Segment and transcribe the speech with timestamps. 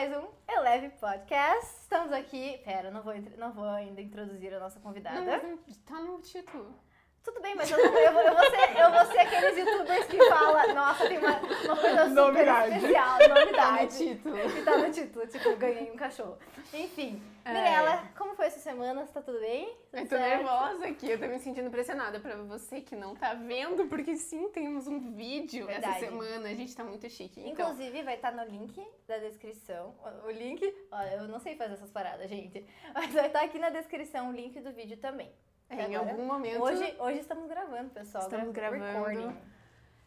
[0.00, 1.82] mais um Eleve Podcast.
[1.82, 2.58] Estamos aqui.
[2.64, 5.20] Pera, não vou, não vou ainda introduzir a nossa convidada.
[5.20, 6.74] Não, tá no título.
[7.22, 10.06] Tudo bem, mas eu, não, eu, vou, eu, vou ser, eu vou ser aqueles youtubers
[10.06, 12.74] que falam, nossa, tem uma, uma coisa super Novidade.
[12.76, 13.82] especial, Tá novidade.
[13.82, 14.50] no título.
[14.50, 16.38] Que tá no título, tipo, ganhei um cachorro.
[16.72, 17.52] Enfim, É.
[17.52, 19.04] Mirella, como foi essa semana?
[19.04, 19.66] Você tá tudo bem?
[19.66, 20.36] Tudo Eu tô certo?
[20.44, 24.48] nervosa aqui, eu tô me sentindo pressionada pra você que não tá vendo, porque sim,
[24.48, 25.96] temos um vídeo Verdade.
[25.96, 27.38] essa semana, a gente tá muito chique.
[27.40, 29.94] Então, Inclusive, vai estar no link da descrição.
[30.02, 32.64] O- O link, olha, eu não sei fazer essas paradas, gente.
[32.94, 35.30] Mas vai estar aqui na descrição o link do vídeo também.
[35.70, 36.62] É, em agora, algum momento.
[36.62, 38.24] Hoje, hoje estamos gravando, pessoal.
[38.24, 38.92] Estamos gra- gravando.
[39.08, 39.36] recording.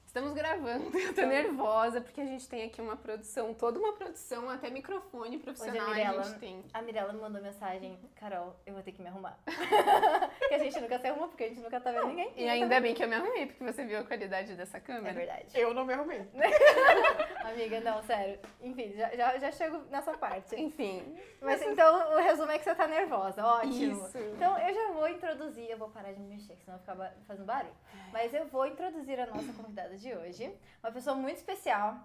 [0.05, 4.47] Estamos gravando, eu tô nervosa porque a gente tem aqui uma produção, toda uma produção,
[4.47, 6.63] até microfone profissional a Mirella, gente tem.
[6.71, 9.39] A Mirella me mandou mensagem, Carol, eu vou ter que me arrumar.
[10.47, 12.31] que a gente nunca se arruma, porque a gente nunca tá vendo ninguém.
[12.35, 15.15] E ainda bem que eu me arrumei, porque você viu a qualidade dessa É câmera.
[15.15, 15.47] verdade.
[15.55, 16.21] Eu não me arrumei.
[17.43, 18.39] Amiga, não, sério.
[18.61, 20.55] Enfim, já, já, já chego nessa parte.
[20.55, 24.05] Enfim, Mas então o resumo é que você tá nervosa, ótimo.
[24.05, 24.17] Isso.
[24.17, 27.13] Então eu já vou introduzir, eu vou parar de me mexer, senão eu vou ficar
[27.27, 27.75] fazendo barulho.
[28.11, 31.99] Mas eu vou introduzir a nossa convidada de hoje, uma pessoa muito especial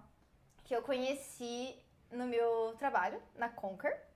[0.63, 1.75] que eu conheci
[2.11, 4.08] no meu trabalho, na Conquer.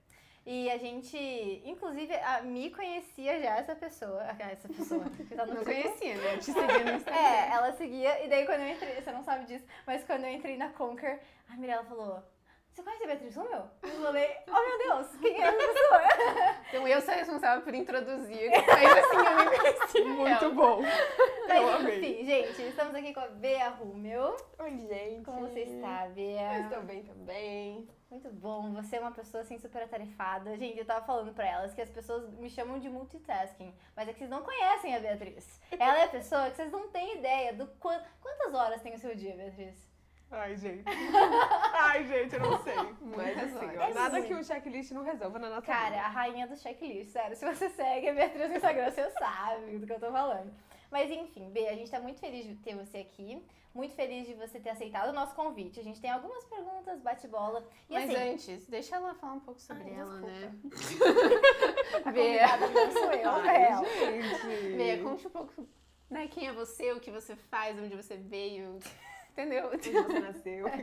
[0.46, 1.16] E a gente,
[1.64, 5.64] inclusive, a me conhecia já essa pessoa, ah, essa pessoa não título.
[5.64, 6.34] conhecia, né?
[6.34, 7.22] Eu te segui no Instagram.
[7.22, 10.30] É, ela seguia, e daí quando eu entrei, você não sabe disso, mas quando eu
[10.30, 12.22] entrei na Conquer, a Mirella falou:
[12.74, 13.70] Você conhece a Beatriz Rummel?
[13.84, 16.54] Eu falei: Oh meu Deus, quem é essa pessoa?
[16.74, 20.54] Então eu sou responsável por introduzir, mas assim eu nem conhecia Muito ela.
[20.54, 20.82] bom.
[21.46, 21.98] Mas Eu amei.
[21.98, 24.36] enfim, gente, estamos aqui com a Bea Rummel.
[24.58, 25.24] Oi, gente.
[25.24, 26.60] Como você está, Eu Bea?
[26.62, 27.88] estou bem também.
[28.10, 30.56] Muito bom, você é uma pessoa assim super atarefada.
[30.56, 34.12] Gente, eu tava falando pra elas que as pessoas me chamam de multitasking, mas é
[34.12, 35.60] que vocês não conhecem a Beatriz.
[35.78, 38.98] Ela é a pessoa que vocês não têm ideia do quan- quantas horas tem o
[38.98, 39.76] seu dia, Beatriz.
[40.30, 40.84] Ai, gente.
[41.74, 42.74] Ai, gente, eu não sei.
[43.16, 44.26] Mas assim, ó, É nada muito.
[44.26, 46.00] que um checklist não resolva na nossa Cara, vida.
[46.02, 47.36] a rainha do checklist, sério.
[47.36, 50.52] Se você segue a Beatriz no Instagram, você sabe do que eu tô falando.
[50.90, 53.40] Mas enfim, Bea, a gente tá muito feliz de ter você aqui.
[53.72, 55.80] Muito feliz de você ter aceitado o nosso convite.
[55.80, 57.66] A gente tem algumas perguntas, bate-bola.
[57.90, 60.52] Mas assim, antes, deixa ela falar um pouco sobre Ai, ela, né?
[62.04, 63.84] a Bea, convidada não sou eu, é Ai, ela.
[63.84, 65.02] gente.
[65.02, 65.68] Conte um pouco,
[66.08, 66.28] né?
[66.28, 68.78] Quem é você, o que você faz, onde você veio,
[69.34, 69.70] entendeu?
[69.72, 70.66] Onde você nasceu.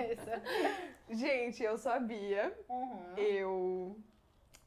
[1.09, 1.13] É.
[1.13, 2.53] Gente, eu sou a Bia.
[2.69, 3.15] Uhum.
[3.17, 3.97] Eu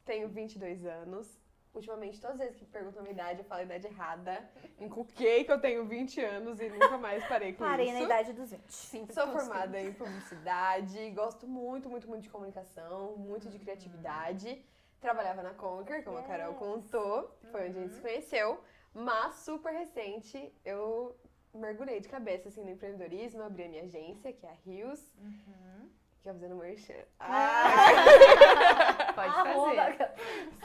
[0.03, 1.39] tenho 22 anos.
[1.73, 4.49] Ultimamente, todas as vezes que perguntam a minha idade, eu falo a idade errada.
[4.79, 7.95] Encuquei que eu tenho 20 anos e nunca mais parei com Parei isso.
[7.95, 8.61] na idade dos 20.
[8.71, 14.63] Sim, Sou formada em publicidade, gosto muito, muito, muito de comunicação, muito de criatividade.
[15.01, 16.59] Trabalhava na Conquer, como a Carol Yes.
[16.59, 18.59] contou, foi onde a gente se conheceu.
[18.93, 21.13] Mas super recente, eu
[21.55, 25.89] mergulhei de cabeça assim, no empreendedorismo, abri a minha agência, que é a Rios, Uhum.
[26.21, 26.93] que é fazendo merchan.
[27.19, 27.53] Ah.
[29.15, 30.11] Pode Arroba- fazer.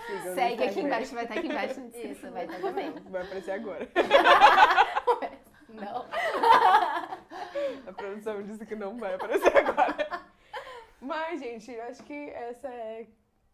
[0.06, 1.80] sigam Segue aqui embaixo, vai estar aqui embaixo.
[1.94, 2.90] Isso, vai estar também.
[3.10, 3.88] Vai aparecer agora.
[5.68, 6.04] Não.
[7.86, 10.20] A produção disse que não vai aparecer agora.
[11.00, 13.06] Mas, gente, eu acho que essa é.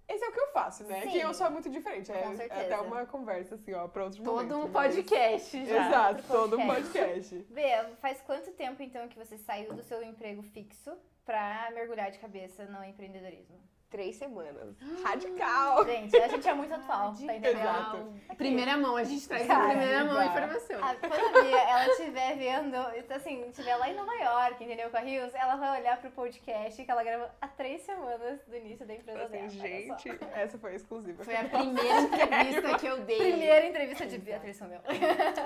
[0.08, 1.02] Esse é o que eu faço, né?
[1.02, 1.10] Sim.
[1.10, 2.12] Que eu sou muito diferente.
[2.12, 4.56] É, é até uma conversa, assim, ó, pra outros Todo momentos.
[4.56, 5.88] um mas- podcast já.
[5.88, 7.34] Exato, todo um podcast.
[7.50, 12.18] Bea, faz quanto tempo então que você saiu do seu emprego fixo pra mergulhar de
[12.18, 13.58] cabeça no empreendedorismo?
[13.96, 14.76] Três semanas.
[15.02, 15.82] Radical!
[15.86, 17.46] Gente, a gente é muito atual, tá entendendo?
[17.58, 18.12] Exato.
[18.36, 20.84] Primeira mão, a gente traz Cara, em primeira mão a informação.
[20.84, 22.76] A- quando a Bia, ela estiver vendo,
[23.14, 26.84] assim, estiver lá em Nova York, entendeu, com a Rios, ela vai olhar pro podcast
[26.84, 29.48] que ela gravou há três semanas do início da empresa Assim, dela.
[29.48, 31.24] gente, essa foi exclusiva.
[31.24, 33.16] Foi a primeira entrevista que eu dei.
[33.18, 34.80] Primeira entrevista de Beatriz Romeu.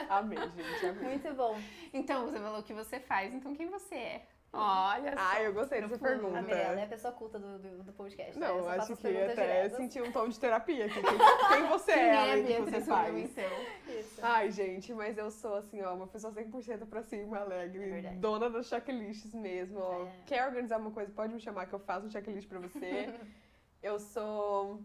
[0.08, 1.04] Amei, gente, amei.
[1.04, 1.56] Muito bom.
[1.94, 4.22] Então, você falou o que você faz, então quem você é?
[4.52, 5.16] Olha só.
[5.22, 6.26] Ah, eu gostei dessa Profundo.
[6.26, 6.42] A pergunta.
[6.42, 8.36] Mirella é a pessoa culta do, do, do podcast.
[8.38, 8.48] né?
[8.50, 9.76] Eu Não, faço acho as que até diretas.
[9.76, 10.94] senti um tom de terapia aqui.
[11.00, 11.02] Quem,
[11.60, 13.16] quem você Quem é, é que você faz.
[13.16, 13.44] Então?
[13.88, 14.20] Isso.
[14.22, 18.50] Ai, gente, mas eu sou assim, ó, uma pessoa 100% pra cima, alegre, É dona
[18.50, 19.78] das checklists mesmo.
[19.78, 20.04] ó.
[20.06, 20.12] É.
[20.26, 23.14] Quer organizar uma coisa, pode me chamar que eu faço um checklist pra você.
[23.80, 24.82] eu sou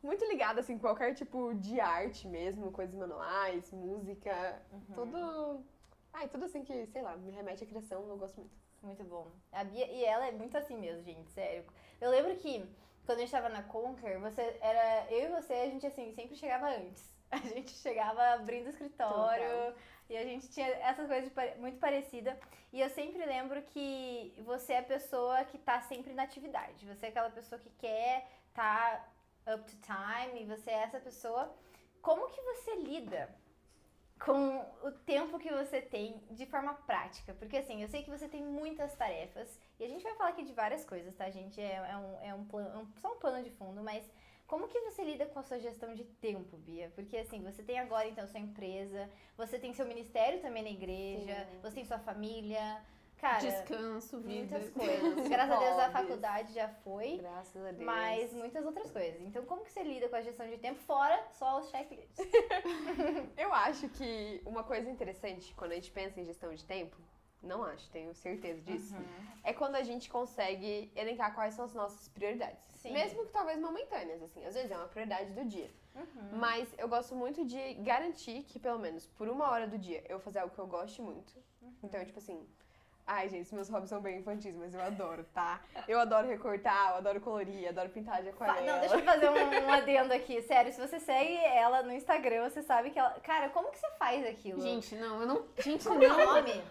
[0.00, 4.94] muito ligada, assim, qualquer tipo de arte mesmo, coisas manuais, música, Uhum.
[4.94, 5.64] tudo...
[6.12, 8.56] Ai, tudo assim que, sei lá, me remete à criação, eu gosto muito.
[8.82, 9.30] Muito bom.
[9.52, 11.64] A Bia, e ela é muito assim mesmo, gente, sério.
[12.00, 12.64] Eu lembro que
[13.04, 15.10] quando a gente tava na Conquer, você era.
[15.10, 17.10] Eu e você, a gente assim, sempre chegava antes.
[17.30, 19.74] A gente chegava abrindo o escritório Total.
[20.08, 22.34] e a gente tinha essas coisas de muito parecidas.
[22.72, 26.86] E eu sempre lembro que você é a pessoa que tá sempre na atividade.
[26.86, 29.06] Você é aquela pessoa que quer tá
[29.46, 31.54] up to time e você é essa pessoa.
[32.00, 33.28] Como que você lida
[34.18, 37.34] com o tempo que você tem de forma prática.
[37.34, 40.44] Porque assim, eu sei que você tem muitas tarefas e a gente vai falar aqui
[40.44, 41.60] de várias coisas, tá, gente?
[41.60, 44.08] É, é um, é um plano, é um, só um plano de fundo, mas
[44.46, 46.90] como que você lida com a sua gestão de tempo, Bia?
[46.94, 51.46] Porque assim, você tem agora então sua empresa, você tem seu ministério também na igreja,
[51.50, 51.58] Sim.
[51.60, 52.82] você tem sua família.
[53.18, 54.58] Cara, Descanso, vida.
[54.58, 55.26] muitas coisas.
[55.28, 57.16] Graças a Deus a faculdade já foi.
[57.18, 57.84] Graças a Deus.
[57.84, 59.20] Mas muitas outras coisas.
[59.22, 62.16] Então, como que você lida com a gestão de tempo fora só os checklists?
[63.36, 66.96] Eu acho que uma coisa interessante quando a gente pensa em gestão de tempo,
[67.42, 69.04] não acho, tenho certeza disso, Uhum.
[69.44, 72.64] é quando a gente consegue elencar quais são as nossas prioridades.
[72.76, 72.92] Sim.
[72.92, 75.70] Mesmo que talvez momentâneas, assim, às vezes é uma prioridade do dia.
[75.94, 76.38] Uhum.
[76.38, 80.20] Mas eu gosto muito de garantir que, pelo menos por uma hora do dia, eu
[80.20, 81.32] fazer algo que eu goste muito.
[81.62, 81.74] Uhum.
[81.82, 82.46] Então, tipo assim.
[83.10, 85.62] Ai, gente, meus hobbies são bem infantis, mas eu adoro, tá?
[85.88, 88.60] Eu adoro recortar, eu adoro colorir, adoro pintar de aquarela.
[88.60, 90.42] Não, deixa eu fazer um, um adendo aqui.
[90.42, 93.18] Sério, se você segue ela no Instagram, você sabe que ela.
[93.22, 94.60] Cara, como que você faz aquilo?
[94.60, 95.42] Gente, não, eu não.
[95.58, 96.34] Gente, como é o não.
[96.34, 96.62] nome?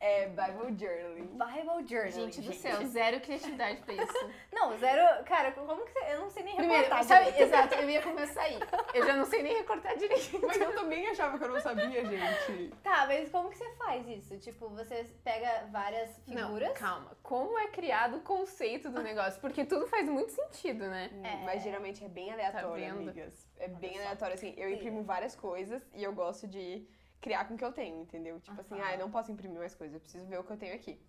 [0.00, 1.26] É Bible Journaling.
[1.26, 2.10] Bible Journal.
[2.12, 4.30] Gente do céu, zero criatividade pra isso.
[4.52, 5.24] Não, zero.
[5.24, 6.12] Cara, como que você.
[6.12, 7.42] Eu não sei nem Primeiro, recortar sabe, direito.
[7.42, 8.58] exato, eu ia começar aí.
[8.94, 10.40] Eu já não sei nem recortar direito.
[10.46, 12.72] Mas eu também achava que eu não sabia, gente.
[12.82, 14.38] Tá, mas como que você faz isso?
[14.38, 16.68] Tipo, você pega várias figuras.
[16.68, 17.16] Não, calma.
[17.22, 19.40] Como é criado o conceito do negócio?
[19.40, 21.10] Porque tudo faz muito sentido, né?
[21.22, 21.44] É.
[21.44, 23.10] Mas geralmente é bem aleatório, vendo?
[23.10, 23.46] amigas.
[23.58, 23.98] É bem só.
[24.00, 24.54] aleatório, assim.
[24.56, 26.86] Eu imprimo várias coisas e eu gosto de
[27.20, 28.40] criar com o que eu tenho, entendeu?
[28.40, 28.84] Tipo assim, Aham.
[28.86, 31.00] ah, eu não posso imprimir mais coisas, eu preciso ver o que eu tenho aqui.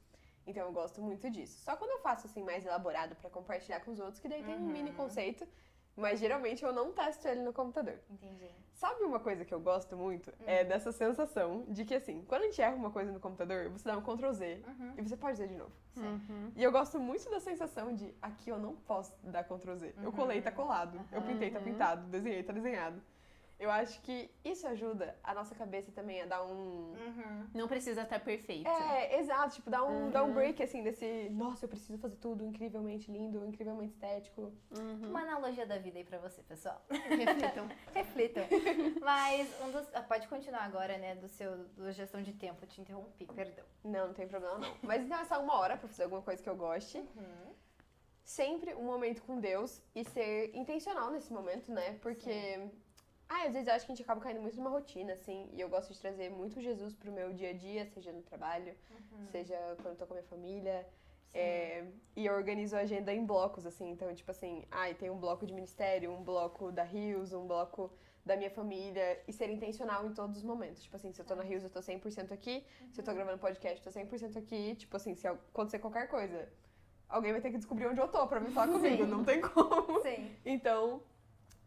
[0.48, 1.62] Então eu gosto muito disso.
[1.64, 4.56] Só quando eu faço assim mais elaborado pra compartilhar com os outros, que daí tem
[4.58, 4.72] um Uhum.
[4.72, 5.48] mini conceito,
[5.96, 8.00] mas geralmente eu não testo ele no computador.
[8.10, 8.50] Entendi.
[8.74, 10.34] Sabe uma coisa que eu gosto muito?
[10.48, 13.84] É dessa sensação de que assim, quando a gente erra uma coisa no computador, você
[13.88, 14.94] dá um Ctrl Z Uhum.
[14.98, 15.74] e você pode fazer de novo.
[15.98, 16.52] Uhum.
[16.56, 19.94] E eu gosto muito da sensação de aqui eu não posso dar Ctrl Z.
[20.02, 21.00] Eu colei, tá colado.
[21.12, 21.66] Eu pintei, tá Uhum.
[21.66, 22.08] pintado.
[22.08, 23.00] Desenhei, tá desenhado.
[23.60, 26.94] Eu acho que isso ajuda a nossa cabeça também a dar um.
[26.94, 27.48] Uhum.
[27.54, 28.70] Não precisa estar perfeito.
[28.70, 30.34] É, exato, tipo, dar um, dar um Uhum.
[30.34, 31.28] break assim desse.
[31.32, 34.54] Nossa, eu preciso fazer tudo incrivelmente lindo, incrivelmente estético.
[34.78, 35.10] Uhum.
[35.10, 36.82] Uma analogia da vida aí pra você, pessoal.
[36.90, 37.68] Reflitam.
[37.94, 38.44] Reflitam.
[39.02, 39.94] Mas um dos.
[39.94, 41.16] ah, Pode continuar agora, né?
[41.16, 42.64] Do seu do gestão de tempo.
[42.64, 43.66] Eu te interrompi, perdão.
[43.84, 44.74] Não, não tem problema não.
[44.82, 46.98] Mas então é só uma hora pra fazer alguma coisa que eu goste.
[46.98, 47.54] Uhum.
[48.24, 51.98] sempre um momento com Deus e ser intencional nesse momento, né?
[52.02, 52.70] Porque,
[53.30, 55.62] ai, às vezes eu acho que a gente acaba caindo muito numa rotina, assim, e
[55.62, 58.74] eu gosto de trazer muito Jesus pro meu dia a dia, seja no trabalho,
[59.32, 60.88] seja quando eu tô com a minha família.
[61.32, 61.86] É,
[62.16, 65.46] e eu organizo a agenda em blocos, assim, então, tipo assim, ai, tem um bloco
[65.46, 67.92] de ministério, um bloco da Rios, um bloco
[68.26, 70.82] da minha família, e ser intencional em todos os momentos.
[70.82, 73.38] Tipo assim, se eu tô na Rios, eu tô 100% aqui, se eu tô gravando
[73.38, 76.50] podcast, eu tô 100% aqui, tipo assim, se acontecer qualquer coisa,
[77.08, 80.02] alguém vai ter que descobrir onde eu tô pra me falar comigo, não tem como.
[80.02, 80.36] Sim.
[80.44, 81.02] Então,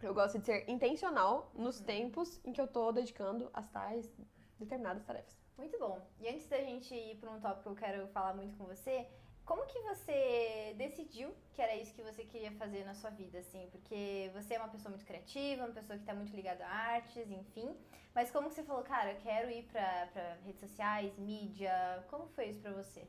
[0.07, 4.13] eu gosto de ser intencional nos tempos em que eu tô dedicando as tais
[4.59, 5.37] determinadas tarefas.
[5.57, 6.01] Muito bom.
[6.21, 9.07] E antes da gente ir para um tópico que eu quero falar muito com você,
[9.45, 13.69] como que você decidiu que era isso que você queria fazer na sua vida, assim?
[13.71, 17.31] Porque você é uma pessoa muito criativa, uma pessoa que tá muito ligada a artes,
[17.31, 17.77] enfim.
[18.15, 20.09] Mas como que você falou, cara, eu quero ir pra
[20.45, 22.05] redes sociais, mídia?
[22.09, 23.07] Como foi isso pra você?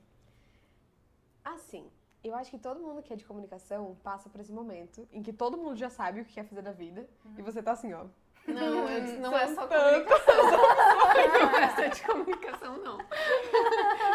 [1.44, 1.92] Assim,
[2.24, 5.34] eu acho que todo mundo que é de comunicação passa por esse momento em que
[5.34, 8.06] todo mundo já sabe o que quer fazer da vida e você tá assim, ó.
[8.48, 10.36] Não, eu- não é só comunicação.
[11.14, 12.98] Não é só de comunicação, não.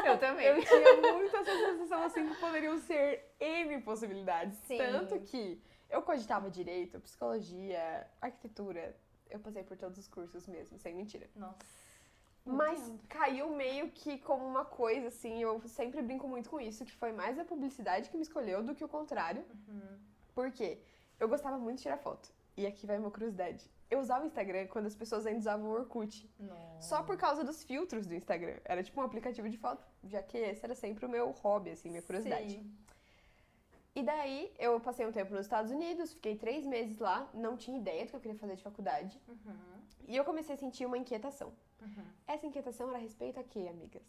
[0.05, 0.47] Eu também.
[0.47, 4.59] Eu tinha muito essa sensação assim que poderiam ser N possibilidades.
[4.67, 4.77] Sim.
[4.79, 8.95] Tanto que eu cogitava direito, psicologia, arquitetura.
[9.31, 11.29] Eu passei por todos os cursos mesmo, sem mentira.
[11.35, 11.59] Nossa.
[12.57, 16.93] Mas caiu meio que como uma coisa, assim, eu sempre brinco muito com isso, que
[16.93, 19.45] foi mais a publicidade que me escolheu do que o contrário.
[20.35, 20.79] Por quê?
[21.19, 22.33] Eu gostava muito de tirar foto.
[22.57, 23.71] E aqui vai uma curiosidade.
[23.91, 26.29] Eu usava o Instagram quando as pessoas ainda usavam o Orkut.
[26.39, 26.89] Nossa.
[26.89, 28.57] Só por causa dos filtros do Instagram.
[28.65, 31.89] Era tipo um aplicativo de foto, já que esse era sempre o meu hobby, assim,
[31.89, 32.55] minha curiosidade.
[32.55, 32.77] Sim.
[33.95, 37.77] E daí, eu passei um tempo nos Estados Unidos, fiquei três meses lá, não tinha
[37.79, 39.21] ideia do que eu queria fazer de faculdade.
[39.27, 39.78] Uhum.
[40.07, 41.53] E eu comecei a sentir uma inquietação.
[41.81, 42.05] Uhum.
[42.27, 44.03] Essa inquietação era a respeito a quê, amigas?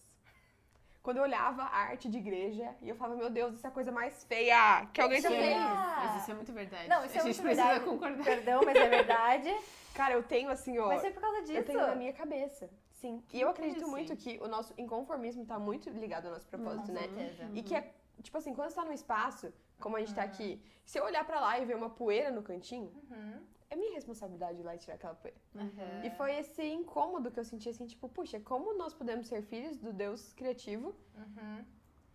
[1.02, 3.74] Quando eu olhava a arte de igreja e eu falava, meu Deus, isso é a
[3.74, 5.38] coisa mais feia que alguém já Sim.
[5.38, 5.58] fez.
[5.58, 6.90] Mas isso é muito verdade.
[6.90, 7.86] Não, isso a é gente precisa verdade.
[7.86, 8.24] concordar.
[8.24, 9.58] Perdão, mas é verdade.
[9.96, 10.88] Cara, eu tenho assim, ó.
[10.88, 11.54] Mas é por causa disso.
[11.54, 12.70] Eu tenho na minha cabeça.
[12.92, 13.24] Sim.
[13.32, 14.10] E eu acredito interessante.
[14.10, 17.02] muito que o nosso inconformismo tá muito ligado ao nosso propósito, Com né?
[17.08, 17.50] certeza.
[17.54, 20.62] E que é, tipo assim, quando você tá num espaço, como a gente tá aqui,
[20.84, 23.42] se eu olhar pra lá e ver uma poeira no cantinho, Uhum.
[23.70, 25.38] É minha responsabilidade ir lá e tirar aquela poeira.
[25.56, 26.04] Uhum.
[26.04, 29.78] E foi esse incômodo que eu senti assim, tipo, puxa, como nós podemos ser filhos
[29.78, 31.66] do Deus criativo Uhum.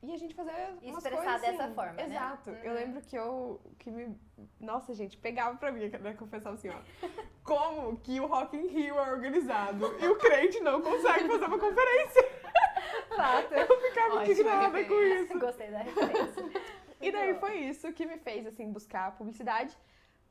[0.02, 1.75] E a gente fazia E umas expressar coisas dessa assim.
[1.75, 2.04] forma, né?
[2.04, 2.50] Exato.
[2.50, 2.75] Eu Uhum.
[2.78, 4.14] lembro que eu, que me,
[4.61, 6.78] nossa gente, pegava pra mim, né, que eu pensava assim, ó,
[7.42, 11.58] como que o Rock in Rio é organizado e o crente não consegue fazer uma
[11.58, 12.23] conferência?
[13.16, 13.54] Fato.
[13.54, 15.38] Eu ficava Ótima indignada com isso.
[15.38, 16.44] Gostei da referência.
[17.00, 19.75] E daí foi isso que me fez, assim, buscar publicidade.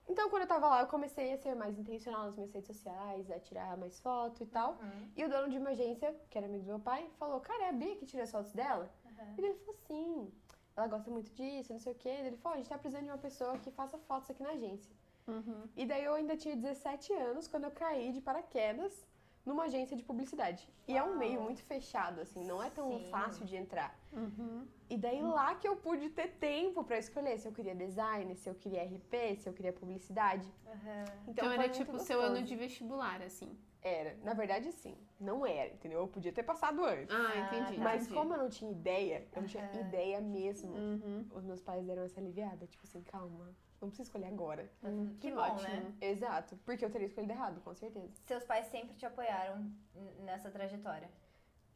[0.08, 3.32] Então, quando eu tava lá, eu comecei a ser mais intencional nas minhas redes sociais,
[3.32, 4.74] a tirar mais foto e tal.
[4.74, 5.12] Uhum.
[5.16, 7.70] E o dono de uma agência, que era amigo do meu pai, falou, cara, é
[7.70, 8.92] a Bia que tira as fotos dela?
[9.06, 9.36] Uhum.
[9.38, 10.32] E ele falou, sim,
[10.76, 12.10] ela gosta muito disso, não sei o quê.
[12.10, 14.52] E ele falou, a gente tá precisando de uma pessoa que faça fotos aqui na
[14.52, 14.94] agência.
[15.28, 15.70] Uhum.
[15.78, 19.06] E daí eu ainda tinha 17 anos quando eu caí de paraquedas
[19.46, 20.68] numa agência de publicidade.
[20.88, 21.18] E é um Uau.
[21.18, 23.10] meio muito fechado, assim, não é tão Sim.
[23.10, 23.98] fácil de entrar.
[24.12, 24.66] Uhum.
[24.90, 28.50] E daí lá que eu pude ter tempo pra escolher se eu queria design, se
[28.50, 30.48] eu queria RP, se eu queria publicidade.
[30.66, 31.06] Uhum.
[31.28, 33.58] Então, foi era muito tipo o seu ano de vestibular, assim.
[33.82, 34.16] Era.
[34.24, 34.96] Na verdade, sim.
[35.20, 36.00] Não era, entendeu?
[36.00, 37.14] Eu podia ter passado antes.
[37.14, 37.80] Ah, Ah, entendi.
[37.82, 38.14] Mas entendi.
[38.18, 40.74] como eu não tinha ideia, eu não tinha ideia mesmo.
[40.74, 41.26] Uhum.
[41.34, 43.54] Os meus pais deram essa aliviada, tipo assim, calma,
[43.84, 44.70] não precisa escolher agora.
[44.84, 45.70] Hum, Que que bom, ótimo.
[45.70, 45.94] né?
[46.02, 48.10] Exato, porque eu teria escolhido errado, com certeza.
[48.26, 49.72] Seus pais sempre te apoiaram
[50.20, 51.10] nessa trajetória.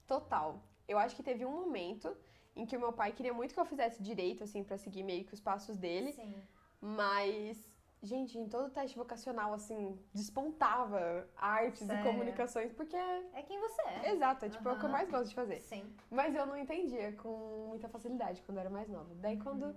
[0.07, 0.61] Total.
[0.87, 2.15] Eu acho que teve um momento
[2.55, 5.25] em que o meu pai queria muito que eu fizesse direito, assim, pra seguir meio
[5.25, 6.33] que os passos dele, Sim.
[6.81, 7.69] mas,
[8.01, 12.01] gente, em todo teste vocacional, assim, despontava artes Sério?
[12.01, 13.23] e comunicações, porque é.
[13.33, 14.11] É quem você é.
[14.13, 15.59] Exato, é tipo é o que eu mais gosto de fazer.
[15.61, 15.93] Sim.
[16.09, 19.13] Mas eu não entendia com muita facilidade quando eu era mais nova.
[19.15, 19.75] Daí quando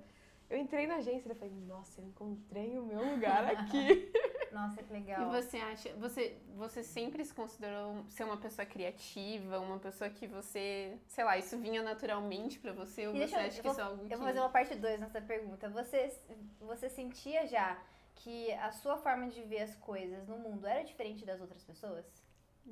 [0.51, 4.11] eu entrei na agência, eu falei, nossa, eu encontrei o meu lugar aqui.
[4.53, 5.23] Nossa, que legal.
[5.29, 10.27] E você acha, você, você sempre se considerou ser uma pessoa criativa, uma pessoa que
[10.27, 13.63] você, sei lá, isso vinha naturalmente pra você ou E você eu- acha eu que
[13.63, 15.69] vou- isso é algo que Eu vou fazer uma parte 2 nessa pergunta.
[15.71, 16.13] Você,
[16.61, 17.81] você sentia já
[18.17, 22.05] que a sua forma de ver as coisas no mundo era diferente das outras pessoas?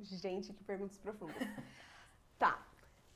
[0.01, 1.35] Gente, que perguntas profundas.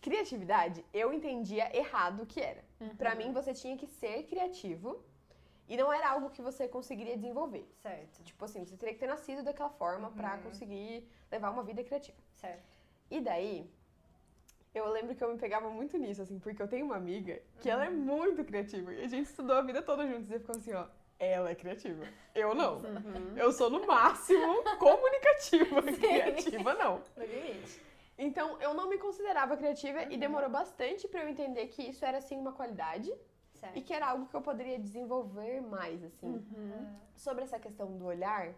[0.08, 2.62] Criatividade, eu entendia errado o que era.
[2.98, 5.02] Pra mim, você tinha que ser criativo
[5.70, 7.66] e não era algo que você conseguiria desenvolver.
[7.82, 10.42] Certo, Tipo assim, você teria que ter nascido daquela forma pra Uhum.
[10.44, 12.18] conseguir levar uma vida criativa.
[12.36, 12.78] certo.
[13.10, 13.70] E daí,
[14.76, 17.70] eu lembro que eu me pegava muito nisso, assim, porque eu tenho uma amiga que
[17.70, 17.96] ela é Uhum.
[17.96, 18.94] muito criativa.
[18.94, 20.86] E a gente estudou a vida toda juntos e ficava assim, ó,
[21.18, 22.06] ela é criativa.
[22.36, 22.80] Eu não.
[22.80, 23.38] Uhum.
[23.38, 27.02] Eu sou no máximo comunicativa, criativa não.
[27.16, 27.82] No limite.
[28.18, 30.20] Então, eu não me considerava criativa e Uhum.
[30.20, 33.12] demorou bastante pra eu entender que isso era sim uma qualidade
[33.56, 33.78] Certo.
[33.78, 36.34] e que era algo que eu poderia desenvolver mais, assim.
[36.52, 36.88] Uhum.
[37.16, 38.54] Sobre essa questão do olhar,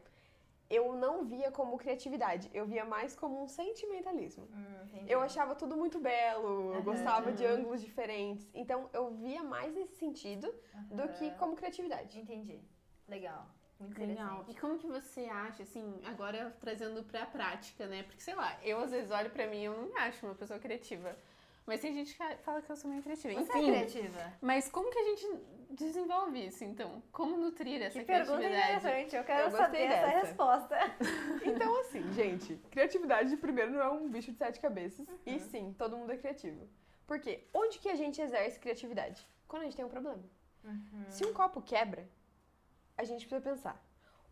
[0.70, 4.48] eu não via como criatividade, eu via mais como um sentimentalismo.
[4.52, 5.06] Hum.
[5.08, 6.82] Eu achava tudo muito belo, eu Aham.
[6.84, 8.50] gostava de ângulos diferentes.
[8.54, 10.52] Então, eu via mais nesse sentido
[10.90, 11.36] do que Aham.
[11.38, 12.20] como criatividade.
[12.20, 12.60] Entendi.
[13.08, 13.46] Legal.
[13.98, 14.46] Legal.
[14.48, 18.04] E como que você acha, assim, agora trazendo pra prática, né?
[18.04, 20.36] Porque, sei lá, eu às vezes olho pra mim e eu não me acho uma
[20.36, 21.16] pessoa criativa.
[21.66, 23.34] Mas tem gente que fala que eu sou meio criativa.
[23.34, 24.34] Você Enfim, é criativa?
[24.40, 25.28] mas como que a gente
[25.72, 27.02] desenvolve isso, então?
[27.12, 28.78] Como nutrir essa Que pergunta criatividade?
[28.78, 29.16] interessante.
[29.16, 30.28] Eu quero Eu saber essa dessa.
[30.28, 30.78] resposta.
[31.44, 35.08] Então, assim, gente, criatividade, primeiro, não é um bicho de sete cabeças.
[35.26, 36.68] E sim, todo mundo é criativo.
[37.08, 37.46] Por quê?
[37.54, 39.28] Onde que a gente exerce criatividade?
[39.48, 40.24] Quando a gente tem um problema.
[41.10, 42.08] Se um copo quebra,
[42.98, 43.82] a gente precisa pensar: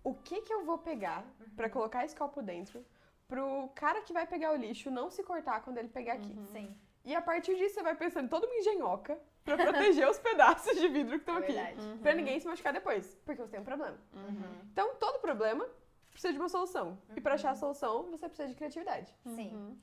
[0.04, 2.86] o que que eu vou pegar pra colocar esse copo dentro
[3.28, 6.36] pro cara que vai pegar o lixo não se cortar quando ele pegar aqui?
[6.52, 10.20] Sim, E a partir disso você vai pensando em toda uma engenhoca pra proteger os
[10.20, 11.52] pedaços de vidro que estão é aqui.
[11.54, 12.00] verdade.
[12.00, 13.98] Pra ninguém se machucar depois, porque você tem um problema.
[14.14, 14.62] Uhum.
[14.72, 15.68] Então, todo problema
[16.12, 16.98] precisa de uma solução.
[17.16, 19.14] E pra achar a solução, você precisa de criatividade.
[19.26, 19.78] Sim.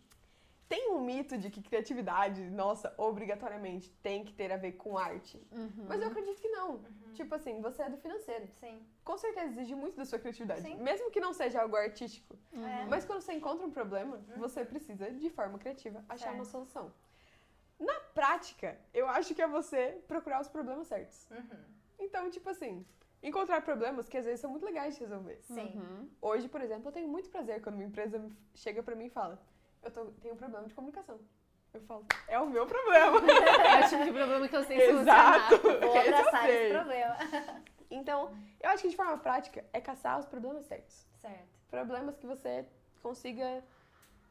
[0.71, 0.77] Uhum.
[0.77, 5.37] Tem um mito de que criatividade, nossa, obrigatoriamente tem que ter a ver com arte.
[5.51, 5.87] Uhum.
[5.89, 6.81] Mas eu acredito que não.
[7.13, 8.47] Tipo assim, você é do financeiro.
[8.61, 8.81] Sim.
[9.05, 10.63] Com certeza exige muito da sua criatividade.
[10.63, 10.77] Sim.
[10.77, 12.39] Mesmo que não seja algo artístico.
[12.53, 12.87] É.
[12.89, 16.53] Mas quando você encontra um problema, você precisa, de forma criativa, achar uma Certo.
[16.53, 16.93] solução.
[17.79, 21.29] Na prática, eu acho que é você procurar os problemas certos.
[21.31, 21.65] Uhum.
[21.99, 22.87] Então, tipo assim,
[23.23, 25.41] encontrar problemas que às vezes são muito legais de resolver.
[25.43, 25.73] Sim.
[25.77, 26.09] Uhum.
[26.23, 29.43] Hoje, por exemplo, eu tenho muito prazer quando uma empresa chega pra mim e fala:
[29.83, 31.19] Eu tô- tenho um problema de comunicação.
[31.73, 33.19] Eu falo: É o meu problema.
[33.81, 35.37] É o tipo de problema que eu sei solucionar.
[35.53, 35.63] Exato.
[35.63, 37.17] Vou Esse eu abraçar esse problema.
[37.91, 41.07] Então, eu acho que de forma prática é caçar os problemas certos.
[41.21, 41.49] Certo.
[41.69, 42.65] Problemas que você
[43.03, 43.63] consiga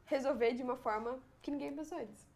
[0.06, 2.28] resolver de uma forma que ninguém pensou antes.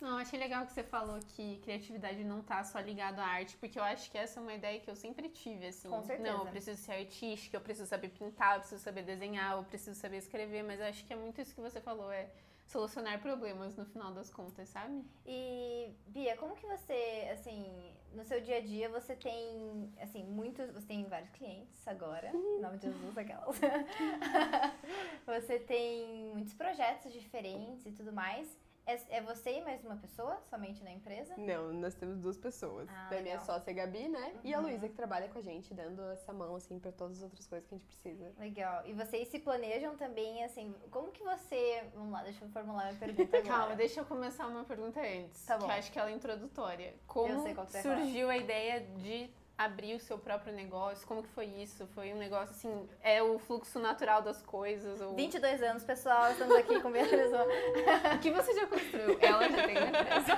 [0.00, 3.78] Não, achei legal que você falou que criatividade não tá só ligado à arte, porque
[3.78, 5.88] eu acho que essa é uma ideia que eu sempre tive, assim.
[5.88, 6.30] Com certeza.
[6.30, 9.98] Não, eu preciso ser artística, eu preciso saber pintar, eu preciso saber desenhar, eu preciso
[9.98, 12.28] saber escrever, mas eu acho que é muito isso que você falou, é
[12.66, 15.04] solucionar problemas no final das contas, sabe?
[15.24, 20.70] E, Bia, como que você, assim, no seu dia a dia, você tem, assim, muitos,
[20.72, 23.58] você tem vários clientes agora, em nome de Jesus, aquelas.
[25.24, 28.48] você tem muitos projetos diferentes e tudo mais.
[28.86, 31.34] É, é você e mais uma pessoa, somente na empresa?
[31.36, 32.88] Não, nós temos duas pessoas.
[32.88, 34.32] Ah, da minha sócia Gabi, né?
[34.44, 34.66] E a Uhum.
[34.66, 37.66] Luísa, que trabalha com a gente, dando essa mão, assim, pra todas as outras coisas
[37.68, 38.32] que a gente precisa.
[38.38, 38.86] Legal.
[38.86, 41.82] E vocês se planejam também, assim, como que você...
[41.94, 43.58] Vamos lá, deixa eu formular minha pergunta agora.
[43.58, 45.44] Calma, deixa eu começar uma pergunta antes.
[45.44, 45.66] Tá bom.
[45.66, 46.94] Que eu acho que ela é introdutória.
[47.08, 51.06] Como sei qual que você vai surgiu a ideia de abrir o seu próprio negócio?
[51.06, 51.86] Como que foi isso?
[51.88, 55.00] Foi um negócio assim, é o fluxo natural das coisas?
[55.00, 55.14] Ou...
[55.14, 56.90] 22 anos, pessoal, estamos aqui com.
[56.96, 59.18] O que você já construiu?
[59.20, 60.36] Ela já tem uma empresa.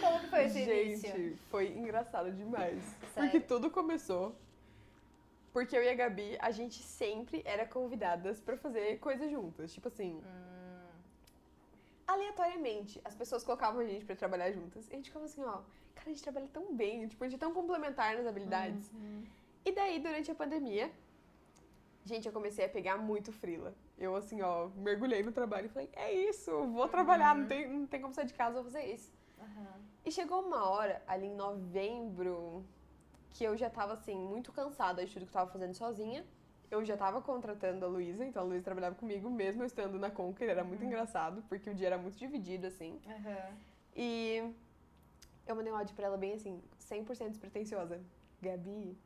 [0.00, 1.10] Como que foi esse início?
[1.10, 2.82] Gente, foi engraçado demais.
[3.14, 3.30] Sério?
[3.30, 4.34] Porque tudo começou
[5.52, 9.72] porque eu e a Gabi, a gente sempre era convidadas pra fazer coisas juntas.
[9.72, 10.49] Tipo assim, Hum,
[12.12, 14.88] aleatoriamente, as pessoas colocavam a gente pra trabalhar juntas.
[14.88, 15.60] E a gente ficava assim, ó,
[15.94, 18.90] cara, a gente trabalha tão bem, tipo, a gente é tão complementar nas habilidades.
[19.64, 20.90] E daí, durante a pandemia,
[22.04, 23.74] gente, eu comecei a pegar muito frila.
[23.98, 27.86] Eu, assim, ó, mergulhei no trabalho e falei, é isso, vou trabalhar, não, tem, não
[27.86, 29.12] tem como sair de casa, vou fazer isso.
[29.38, 29.80] aham.
[30.04, 32.64] E chegou uma hora, ali em novembro,
[33.30, 36.24] que eu já tava, assim, muito cansada de tudo que eu tava fazendo sozinha.
[36.70, 40.08] Eu já tava contratando a Luísa, então a Luísa trabalhava comigo, mesmo eu estando na
[40.10, 43.00] Conquer, era muito engraçado, porque o dia era muito dividido, assim.
[43.06, 43.56] Aham.
[43.96, 44.54] E
[45.46, 48.00] eu mandei um áudio pra ela bem assim, 100% despretensiosa.
[48.40, 48.96] Gabi,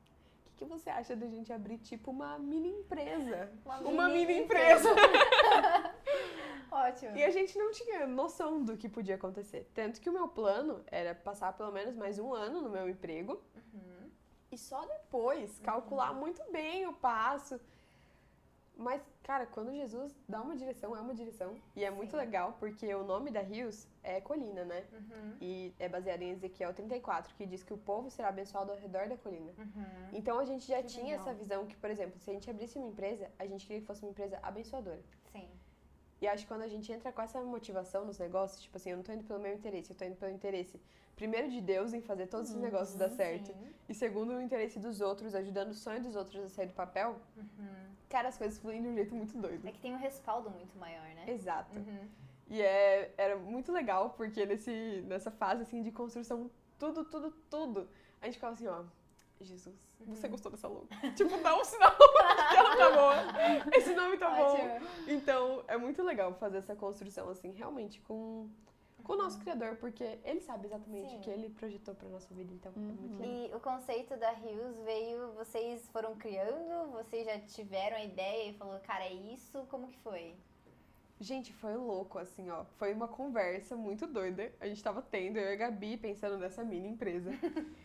[0.46, 3.50] o que, que você acha da gente abrir tipo uma mini empresa?
[3.64, 4.90] Uma mini empresa.
[6.70, 7.16] Ótimo.
[7.16, 9.70] E a gente não tinha noção do que podia acontecer.
[9.74, 13.32] Tanto que o meu plano era passar pelo menos mais um ano no meu emprego
[13.32, 13.53] Uhum.
[14.54, 17.60] E só depois calcular muito bem o passo.
[18.76, 21.56] Mas, cara, quando Jesus dá uma direção, é uma direção.
[21.76, 22.16] E é muito Sim.
[22.16, 24.84] legal porque o nome da Rios é colina, né?
[24.92, 25.36] Uhum.
[25.40, 29.08] E é baseado em Ezequiel 34, que diz que o povo será abençoado ao redor
[29.08, 29.52] da colina.
[29.56, 29.84] Uhum.
[30.12, 31.20] Então a gente já Que tinha legal.
[31.20, 33.86] essa visão que, por exemplo, se a gente abrisse uma empresa, a gente queria que
[33.86, 35.02] fosse uma empresa abençoadora.
[35.30, 35.48] Sim.
[36.20, 38.96] E acho que quando a gente entra com essa motivação nos negócios, tipo assim, eu
[38.96, 40.80] não tô indo pelo meu interesse, eu tô indo pelo interesse,
[41.16, 43.74] primeiro de Deus em fazer todos os negócios dar certo, Sim.
[43.88, 47.16] e segundo o interesse dos outros, ajudando o sonho dos outros a sair do papel,
[47.36, 47.94] Uhum.
[48.08, 49.66] cara, as coisas fluem de um jeito muito doido.
[49.66, 51.24] É que tem um respaldo muito maior, né?
[51.28, 51.78] Exato.
[51.78, 52.08] Uhum.
[52.48, 57.88] E é, era muito legal, porque nesse, nessa fase, assim, de construção, tudo, tudo, tudo,
[58.20, 58.84] a gente ficava assim, ó,
[59.40, 59.74] Jesus,
[60.06, 60.86] você gostou dessa logo?
[61.16, 64.42] tipo, dá um sinal que ela tá boa, esse nome tá bom.
[64.42, 64.88] Ótimo.
[65.08, 68.48] Então, é muito legal fazer essa construção, assim, realmente com,
[69.02, 71.16] com o nosso criador, porque ele sabe exatamente Sim.
[71.16, 73.34] o que ele projetou pra nossa vida, então é muito legal.
[73.34, 78.54] E o conceito da Rios veio, vocês foram criando, vocês já tiveram a ideia e
[78.54, 79.66] falou, cara, é isso?
[79.68, 80.34] Como que foi?
[81.20, 82.64] Gente, foi louco, assim, ó.
[82.76, 84.52] Foi uma conversa muito doida.
[84.60, 87.30] A gente tava tendo, eu e a Gabi, pensando nessa mini empresa.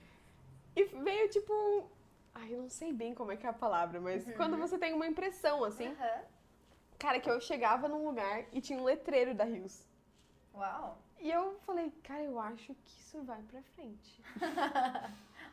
[0.80, 1.89] e veio, tipo...
[2.34, 4.94] Ai, eu não sei bem como é que é a palavra, mas quando você tem
[4.94, 5.88] uma impressão, assim...
[5.88, 6.22] Aham.
[6.98, 9.88] Cara, que eu chegava num lugar e tinha um letreiro da Rios.
[10.54, 10.98] Uau.
[11.20, 14.22] E eu falei, cara, eu acho que isso vai pra frente.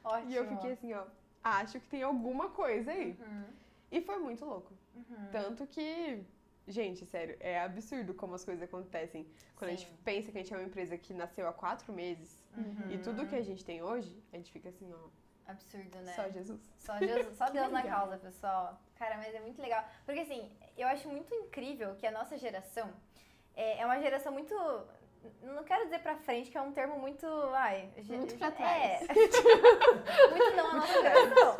[0.04, 0.30] Ótimo.
[0.30, 1.04] E eu fiquei assim, ó,
[1.42, 3.16] acho que tem alguma coisa aí.
[3.20, 3.44] Uhum.
[3.90, 4.72] E foi muito louco.
[4.94, 5.28] Uhum.
[5.30, 6.24] Tanto que,
[6.66, 9.26] gente, sério, é absurdo como as coisas acontecem.
[9.56, 9.84] Quando a Sim.
[9.84, 12.90] gente pensa que a gente é uma empresa que nasceu há quatro meses Uhum.
[12.90, 15.08] e tudo que a gente tem hoje, a gente fica assim, ó,
[15.50, 16.12] Absurdo, né?
[16.14, 16.60] só Jesus.
[16.78, 18.00] Só Jesus, só Deus na legal.
[18.00, 18.80] causa, pessoal.
[18.96, 19.84] Cara, mas é muito legal.
[20.04, 22.92] Porque assim, eu acho muito incrível que a nossa geração
[23.54, 24.52] é, é uma geração muito.
[25.42, 27.26] Não quero dizer pra frente, que é um termo muito.
[27.54, 28.50] Ai, Muito pra É.
[28.50, 29.06] trás.
[30.30, 31.56] muito não a nossa geração.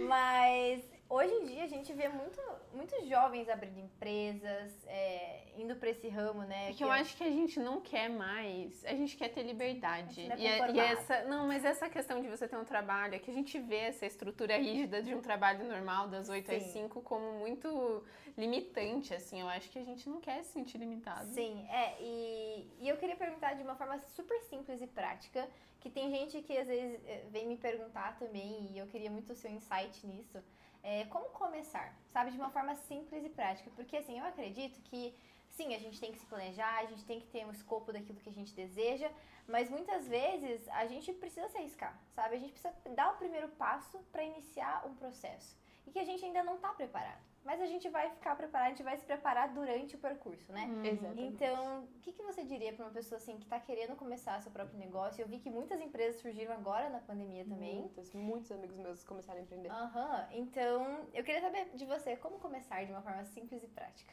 [0.00, 2.40] Mas hoje em dia a gente vê muito,
[2.72, 6.70] muitos jovens abrindo empresas, é, indo pra esse ramo, né?
[6.70, 10.28] É que eu acho que a gente não quer mais, a gente quer ter liberdade.
[10.28, 13.14] Não é e, é- e essa, não, mas essa questão de você ter um trabalho,
[13.14, 16.62] é que a gente vê essa estrutura rígida de um trabalho normal das 8 às
[16.64, 16.84] Sim.
[16.84, 18.04] 5 como muito
[18.36, 19.40] limitante, assim.
[19.40, 21.26] Eu acho que a gente não quer se sentir limitado.
[21.32, 25.48] Sim, é, e, e eu queria perguntar de uma forma super simples e prática,
[25.80, 29.32] que tem gente que às vezes eh, vem me perguntar também, e eu queria muito
[29.32, 30.38] o seu insight nisso.
[30.82, 33.70] É, como começar, sabe, de uma forma simples e prática?
[33.76, 35.14] Porque assim, eu acredito que
[35.50, 38.20] sim, a gente tem que se planejar, a gente tem que ter um escopo daquilo
[38.20, 39.10] que a gente deseja,
[39.46, 42.36] mas muitas vezes a gente precisa se arriscar, sabe?
[42.36, 46.24] A gente precisa dar o primeiro passo para iniciar um processo e que a gente
[46.24, 47.29] ainda não está preparado.
[47.44, 50.66] Mas a gente vai ficar preparado, a gente vai se preparar durante o percurso, né?
[50.66, 50.84] Uhum.
[50.84, 51.22] Exatamente.
[51.22, 54.52] Então, o que, que você diria para uma pessoa assim que está querendo começar seu
[54.52, 55.22] próprio negócio?
[55.22, 57.80] Eu vi que muitas empresas surgiram agora na pandemia também.
[57.80, 59.70] Muitos, muitos amigos meus começaram a empreender.
[59.70, 64.12] Aham, então eu queria saber de você como começar de uma forma simples e prática.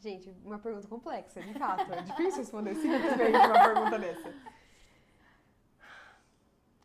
[0.00, 1.92] Gente, uma pergunta complexa, de fato.
[1.92, 4.34] É difícil responder simplesmente uma pergunta dessa.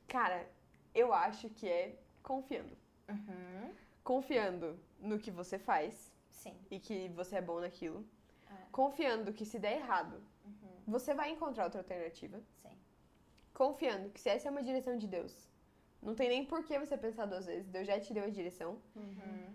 [0.07, 0.47] Cara,
[0.93, 2.77] eu acho que é confiando.
[3.09, 3.73] Uhum.
[4.03, 6.55] Confiando no que você faz Sim.
[6.71, 8.05] e que você é bom naquilo.
[8.49, 8.53] É.
[8.71, 10.53] Confiando que se der errado, Uhum.
[10.87, 12.77] você vai encontrar outra alternativa, Sim.
[13.53, 15.49] confiando que se essa é uma direção de Deus,
[16.01, 18.79] não tem nem por que você pensar duas vezes, Deus já te deu a direção.
[18.95, 19.53] Uhum.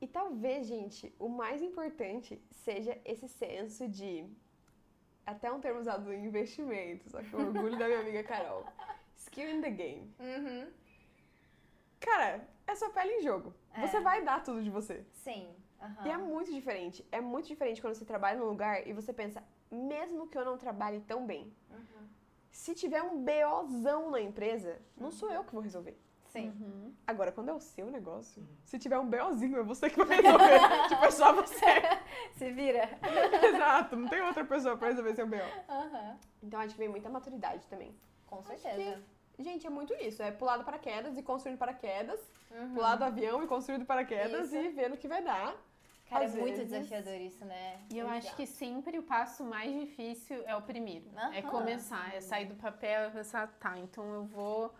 [0.00, 4.26] E talvez, gente, o mais importante seja esse senso de.
[5.24, 8.64] Até um termo usado em investimento, só que o orgulho da minha amiga Carol.
[9.16, 10.14] Skill in the game.
[10.20, 10.70] Uhum.
[12.00, 13.54] Cara, é sua pele em jogo.
[13.72, 13.86] É.
[13.86, 15.04] Você vai dar tudo de você.
[15.12, 15.54] Sim.
[15.80, 16.06] Aham.
[16.06, 17.06] E é muito diferente.
[17.12, 20.56] É muito diferente quando você trabalha num lugar e você pensa, mesmo que eu não
[20.56, 22.08] trabalhe tão bem, Uhum.
[22.50, 25.98] se tiver um BOzão na empresa, não sou eu que vou resolver.
[26.28, 26.92] Sim.
[27.06, 30.58] Agora, quando é o seu negócio, se tiver um BOzinho, é você que vai resolver.
[30.88, 31.64] tipo, é só você.
[32.34, 32.88] Se vira.
[33.54, 35.36] Exato, não tem outra pessoa pra resolver seu BO.
[35.68, 36.18] Aham.
[36.42, 37.94] Então acho que vem muita maturidade também.
[38.26, 39.00] Com certeza.
[39.38, 40.22] Gente, é muito isso.
[40.24, 42.20] É pular do paraquedas e construir do paraquedas,
[42.54, 42.74] Uhum.
[42.74, 44.56] pular do avião e construir do paraquedas Isso.
[44.56, 45.54] e ver no que vai dar.
[46.08, 47.80] Cara, às é muito vezes- desafiador isso, né?
[47.90, 51.06] E eu acho que sempre o passo mais difícil é o primeiro.
[51.32, 51.50] É Aham.
[51.50, 54.72] começar, é sair do papel e pensar, tá, então eu vou,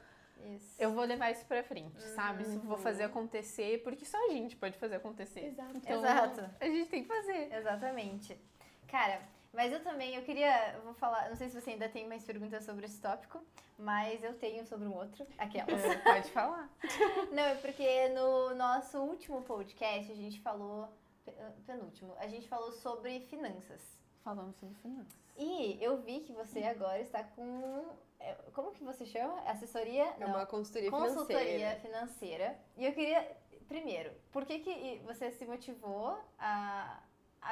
[0.44, 0.74] Isso.
[0.78, 2.42] eu vou levar isso pra frente, sabe?
[2.42, 2.82] Isso eu vou Uhum.
[2.82, 5.46] fazer acontecer, porque só a gente pode fazer acontecer.
[5.46, 5.76] Exato.
[5.76, 6.50] Então, Exato.
[6.60, 7.52] A gente tem que fazer.
[7.54, 8.38] Exatamente.
[8.86, 9.22] Cara,
[9.54, 12.24] mas eu também, eu queria, eu vou falar, não sei se você ainda tem mais
[12.24, 13.40] perguntas sobre esse tópico,
[13.78, 15.82] mas eu tenho sobre um outro, aquelas.
[15.84, 16.68] É, pode falar.
[17.32, 20.88] Não, é porque no nosso último podcast a gente falou,
[21.24, 21.34] pe-
[21.66, 23.80] penúltimo, a gente falou sobre finanças.
[24.22, 25.12] Falamos sobre finanças.
[25.36, 27.84] E eu vi que você agora está com,
[28.20, 29.40] é, como que você chama?
[29.42, 30.04] Assessoria?
[30.04, 30.28] É Não.
[30.28, 31.80] uma consultoria, consultoria financeira.
[31.80, 32.58] financeira.
[32.76, 33.36] E eu queria,
[33.66, 37.00] primeiro, por que, que você se motivou a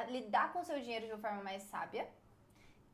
[0.09, 2.09] lidar com o seu dinheiro de uma forma mais sábia?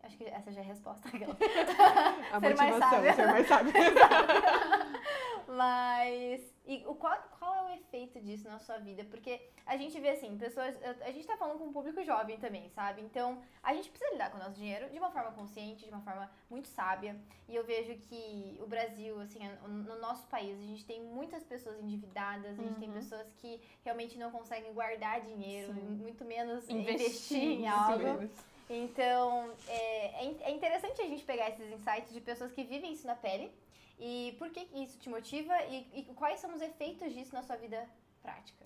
[0.02, 1.08] Acho que essa já é a resposta.
[2.32, 3.14] A Ser mais sábia.
[3.14, 3.72] ser mais sábio.
[5.48, 9.02] Mas e o qual, qual é o efeito disso na sua vida?
[9.04, 10.76] Porque a gente vê assim, pessoas.
[11.02, 13.00] A gente tá falando com um público jovem também, sabe?
[13.02, 16.02] Então a gente precisa lidar com o nosso dinheiro de uma forma consciente, de uma
[16.02, 17.16] forma muito sábia.
[17.48, 21.78] E eu vejo que o Brasil, assim, no nosso país, a gente tem muitas pessoas
[21.80, 22.94] endividadas, a gente tem Uhum.
[22.94, 25.80] pessoas que realmente não conseguem guardar dinheiro, Sim.
[25.80, 27.98] muito menos Investir, investir em algo.
[28.04, 28.30] menos.
[28.70, 33.06] Então, é, é é interessante a gente pegar esses insights de pessoas que vivem isso
[33.06, 33.50] na pele.
[33.98, 37.56] E por que isso te motiva e, e quais são os efeitos disso na sua
[37.56, 37.88] vida
[38.22, 38.64] prática?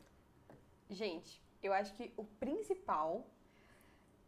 [0.90, 3.26] Gente, eu acho que o principal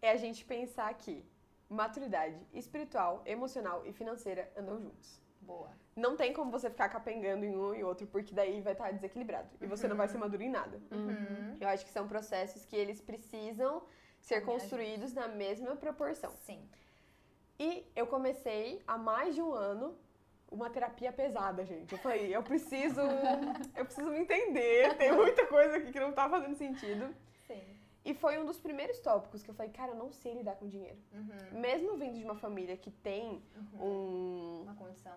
[0.01, 1.23] é a gente pensar que
[1.69, 5.21] maturidade espiritual, emocional e financeira andam juntos.
[5.43, 5.71] Boa.
[5.95, 9.49] Não tem como você ficar capengando em um e outro, porque daí vai estar desequilibrado.
[9.61, 10.81] E você não vai ser maduro em nada.
[10.91, 11.57] Uhum.
[11.61, 13.83] Eu acho que são processos que eles precisam
[14.25, 16.31] ser construídos na mesma proporção.
[16.47, 16.67] Sim.
[17.59, 19.97] E eu comecei há mais de um ano
[20.51, 21.93] uma terapia pesada, gente.
[21.93, 23.01] Eu falei, eu preciso,
[23.77, 24.97] eu preciso me entender.
[24.97, 27.15] Tem muita coisa aqui que não tá fazendo sentido.
[27.47, 27.63] Sim.
[28.05, 30.67] E foi um dos primeiros tópicos que eu falei, cara, eu não sei lidar com
[30.69, 30.99] dinheiro.
[31.13, 31.61] Uhum.
[31.61, 33.43] Mesmo vindo de uma família que tem
[33.81, 34.63] um.
[34.63, 35.15] Uma condição.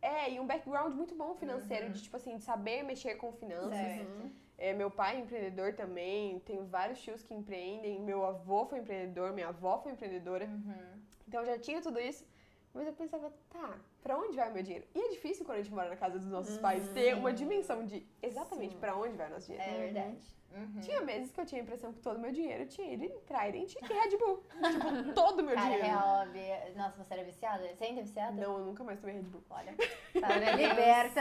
[0.00, 1.92] É, e um background muito bom financeiro, Uhum.
[1.92, 3.76] de tipo assim, de saber mexer com finanças.
[3.76, 4.30] Certo.
[4.62, 9.32] É, meu pai é empreendedor também, tenho vários tios que empreendem, meu avô foi empreendedor,
[9.32, 10.44] minha avó foi empreendedora.
[10.44, 11.00] Uhum.
[11.26, 12.24] Então eu já tinha tudo isso,
[12.74, 14.86] mas eu pensava, tá, pra onde vai o meu dinheiro?
[14.94, 17.84] E é difícil quando a gente mora na casa dos nossos pais ter uma dimensão
[17.84, 19.70] de exatamente pra onde vai o nosso dinheiro.
[19.70, 20.42] É verdade.
[20.54, 20.80] Uhum.
[20.82, 23.20] Tinha meses que eu tinha a impressão que todo o meu dinheiro tinha ido em
[23.20, 24.42] Trident e Red Bull.
[24.60, 25.86] tipo, todo o meu Cara, dinheiro.
[25.86, 27.66] real, Bia- Nossa, você era viciada?
[27.74, 28.32] Você ainda é viciada?
[28.38, 29.42] Não, eu nunca mais tomei Red Bull.
[29.48, 29.72] Olha,
[30.12, 30.68] tá Glória a Deus.
[30.68, 31.20] liberta.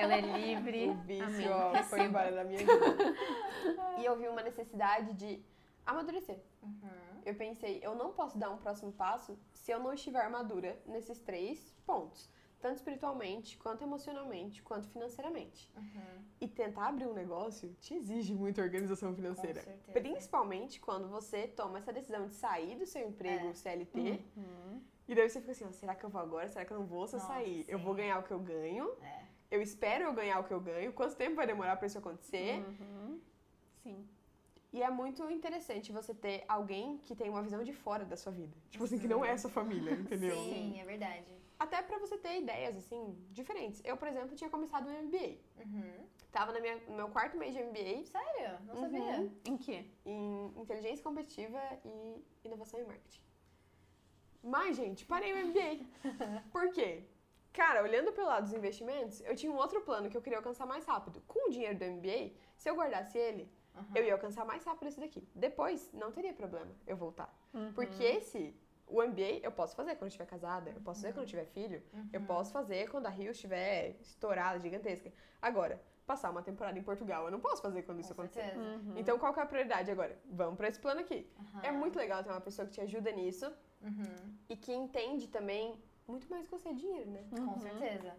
[0.00, 0.88] Ela é livre.
[0.88, 2.74] O vício, ó, foi embora da minha vida.
[3.98, 5.42] e eu vi uma necessidade de
[5.84, 6.38] amadurecer.
[6.62, 7.11] Uhum.
[7.24, 11.18] Eu pensei, eu não posso dar um próximo passo se eu não estiver madura nesses
[11.18, 12.28] três pontos.
[12.60, 15.68] Tanto espiritualmente, quanto emocionalmente, quanto financeiramente.
[15.76, 16.24] Uhum.
[16.40, 19.60] E tentar abrir um negócio te exige muita organização financeira.
[19.92, 23.54] Principalmente quando você toma essa decisão de sair do seu emprego É.
[23.54, 24.24] CLT.
[24.36, 24.80] Uhum.
[25.08, 26.48] E daí você fica assim, ó, será que eu vou agora?
[26.48, 27.64] Será que eu não vou se eu sair?
[27.66, 27.84] Eu sim.
[27.84, 28.92] vou ganhar o que eu ganho?
[29.02, 29.24] É.
[29.50, 30.92] Eu espero eu ganhar o que eu ganho?
[30.92, 32.64] Quanto tempo vai demorar pra isso acontecer?
[32.64, 33.20] Uhum.
[33.82, 34.08] Sim.
[34.72, 38.32] E é muito interessante você ter alguém que tem uma visão de fora da sua
[38.32, 38.56] vida.
[38.70, 40.34] Tipo assim, que não é sua família, entendeu?
[40.34, 41.26] Sim, é verdade.
[41.58, 43.82] Até pra você ter ideias, assim, diferentes.
[43.84, 45.36] Eu, por exemplo, tinha começado um MBA.
[45.64, 46.06] Uhum.
[46.32, 48.58] Tava na minha, no meu quarto mês de MBA Sério?
[48.66, 48.80] Não Uhum.
[48.80, 49.32] sabia.
[49.44, 49.84] Em quê?
[50.06, 53.20] em inteligência competitiva e inovação e marketing.
[54.42, 55.84] Mas, gente, parei o MBA.
[56.50, 57.04] Por quê?
[57.52, 60.66] Cara, olhando pelo lado dos investimentos, eu tinha um outro plano que eu queria alcançar
[60.66, 61.22] mais rápido.
[61.28, 63.84] Com o dinheiro do MBA, se eu guardasse ele, Uhum.
[63.94, 65.26] eu ia alcançar mais rápido esse daqui.
[65.34, 67.32] Depois, não teria problema eu voltar.
[67.54, 67.72] Uhum.
[67.72, 68.54] Porque esse,
[68.86, 71.46] o MBA, eu posso fazer quando eu estiver casada, eu posso fazer quando eu tiver
[71.46, 71.82] filho,
[72.12, 72.26] eu Uhum.
[72.26, 75.12] posso fazer quando a Rio estiver estourada, gigantesca.
[75.40, 77.24] Agora, passar uma temporada em Portugal.
[77.26, 78.42] Eu não posso fazer quando isso Com acontecer.
[78.42, 78.60] certeza.
[78.76, 78.94] Uhum.
[78.98, 80.18] Então, qual que é a prioridade agora?
[80.26, 81.30] Vamos pra esse plano aqui.
[81.38, 81.60] Aham.
[81.62, 84.36] É muito legal ter uma pessoa que te ajuda nisso Uhum.
[84.48, 87.24] e que entende também muito mais que você dinheiro, né?
[87.30, 87.60] Com Uhum.
[87.60, 88.14] certeza.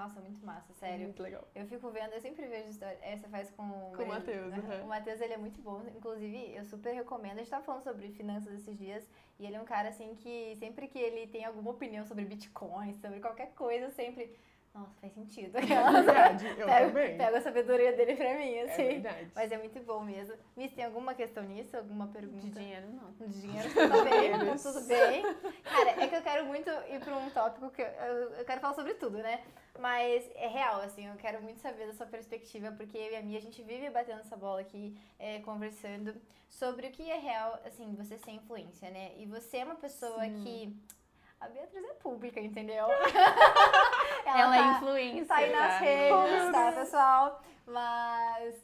[0.00, 1.04] Nossa, muito massa, sério.
[1.04, 1.46] muito legal.
[1.54, 2.98] Eu fico vendo, eu sempre vejo história.
[3.02, 4.54] Essa faz com o Com o Matheus.
[4.56, 4.84] Uhum.
[4.84, 5.82] O Matheus, ele é muito bom.
[5.94, 7.34] Inclusive, eu super recomendo.
[7.34, 9.06] A gente tava falando sobre finanças esses dias.
[9.38, 12.94] E ele é um cara, assim, que sempre que ele tem alguma opinião sobre Bitcoin,
[12.94, 14.34] sobre qualquer coisa, sempre...
[14.72, 15.58] Nossa, faz sentido.
[15.58, 17.16] É verdade, eu pego, também.
[17.18, 18.84] pego a sabedoria dele pra mim, É assim.
[18.86, 19.30] verdade.
[19.34, 20.36] Mas é muito bom mesmo.
[20.56, 21.76] Miss, tem alguma questão nisso?
[21.76, 22.40] Alguma pergunta?
[22.46, 23.10] De dinheiro, não.
[23.26, 25.22] De dinheiro, tudo bem, tudo bem.
[25.64, 28.60] Cara, é que eu quero muito ir pra um tópico que eu, eu- eu quero
[28.60, 29.42] falar sobre tudo, né?
[29.78, 33.22] Mas é real, assim, eu quero muito saber da sua perspectiva, porque eu e a
[33.22, 36.14] Mia, a gente vive batendo essa bola aqui, é, conversando
[36.48, 39.12] sobre o que é real, assim, você ser influência, né?
[39.16, 40.42] E você é uma pessoa Sim.
[40.44, 40.76] que.
[41.40, 42.84] A Beatriz é pública, entendeu?
[44.24, 45.26] Ela, é tá- influência.
[45.26, 45.78] Tá aí nas tá?
[45.78, 47.42] redes, tá, pessoal?
[47.66, 48.54] Mas,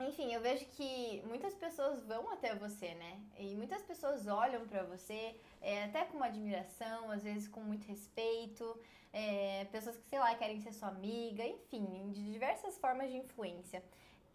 [0.00, 3.20] enfim, eu vejo que muitas pessoas vão até você, né?
[3.38, 7.86] E muitas pessoas olham pra você, é, até com uma admiração, às vezes com muito
[7.86, 8.78] respeito.
[9.10, 13.82] é, pessoas que, sei lá, querem ser sua amiga, enfim, de diversas formas de influência.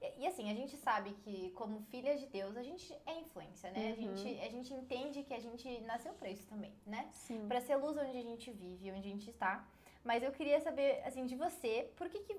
[0.02, 3.70] E, e, assim, a gente sabe que, como filhas de Deus, a gente é influência,
[3.70, 3.80] né?
[3.96, 4.18] A, Uhum.
[4.18, 7.08] gente, a gente entende que a gente nasceu pra isso também, né?
[7.48, 9.63] Pra ser luz onde a gente vive, onde a gente está.
[10.04, 12.36] Mas eu queria saber, assim, de você, por que, que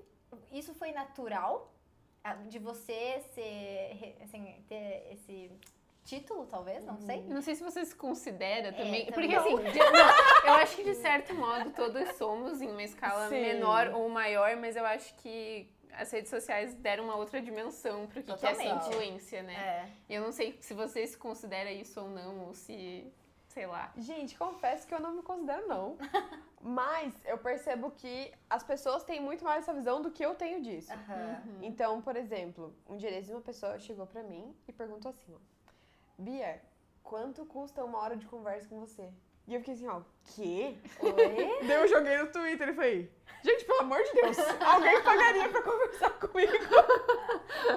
[0.51, 1.71] isso foi natural
[2.47, 5.51] de você ser, assim, ter esse
[6.03, 7.19] título, talvez, não sei.
[7.19, 9.05] Eu Não sei se você se considera também.
[9.05, 9.11] também.
[9.13, 13.29] Porque assim, de- não, eu acho que de certo modo todos somos em uma escala
[13.29, 13.41] Sim.
[13.41, 18.21] menor ou maior, mas eu acho que as redes sociais deram uma outra dimensão pro
[18.21, 19.53] que, que é essa influência, né?
[19.55, 19.89] É.
[20.09, 23.11] E eu não sei se você se considera isso ou não, ou se.
[23.47, 23.91] sei lá.
[23.97, 25.97] Gente, confesso que eu não me considero, não.
[26.67, 30.63] Mas eu percebo que as pessoas têm muito mais essa visão do que eu tenho
[30.63, 30.91] disso.
[30.91, 31.39] Aham.
[31.61, 35.37] Então, por exemplo, um dia uma pessoa chegou pra mim e perguntou assim, ó.
[36.17, 36.59] Bia,
[37.03, 39.13] quanto custa uma hora de conversa com você?
[39.47, 40.01] E eu fiquei assim, ó,
[40.35, 40.75] quê?
[40.99, 41.59] Oi?
[41.67, 43.11] Daí eu joguei no Twitter e falei,
[43.43, 46.51] gente, pelo amor de Deus, alguém pagaria pra conversar comigo?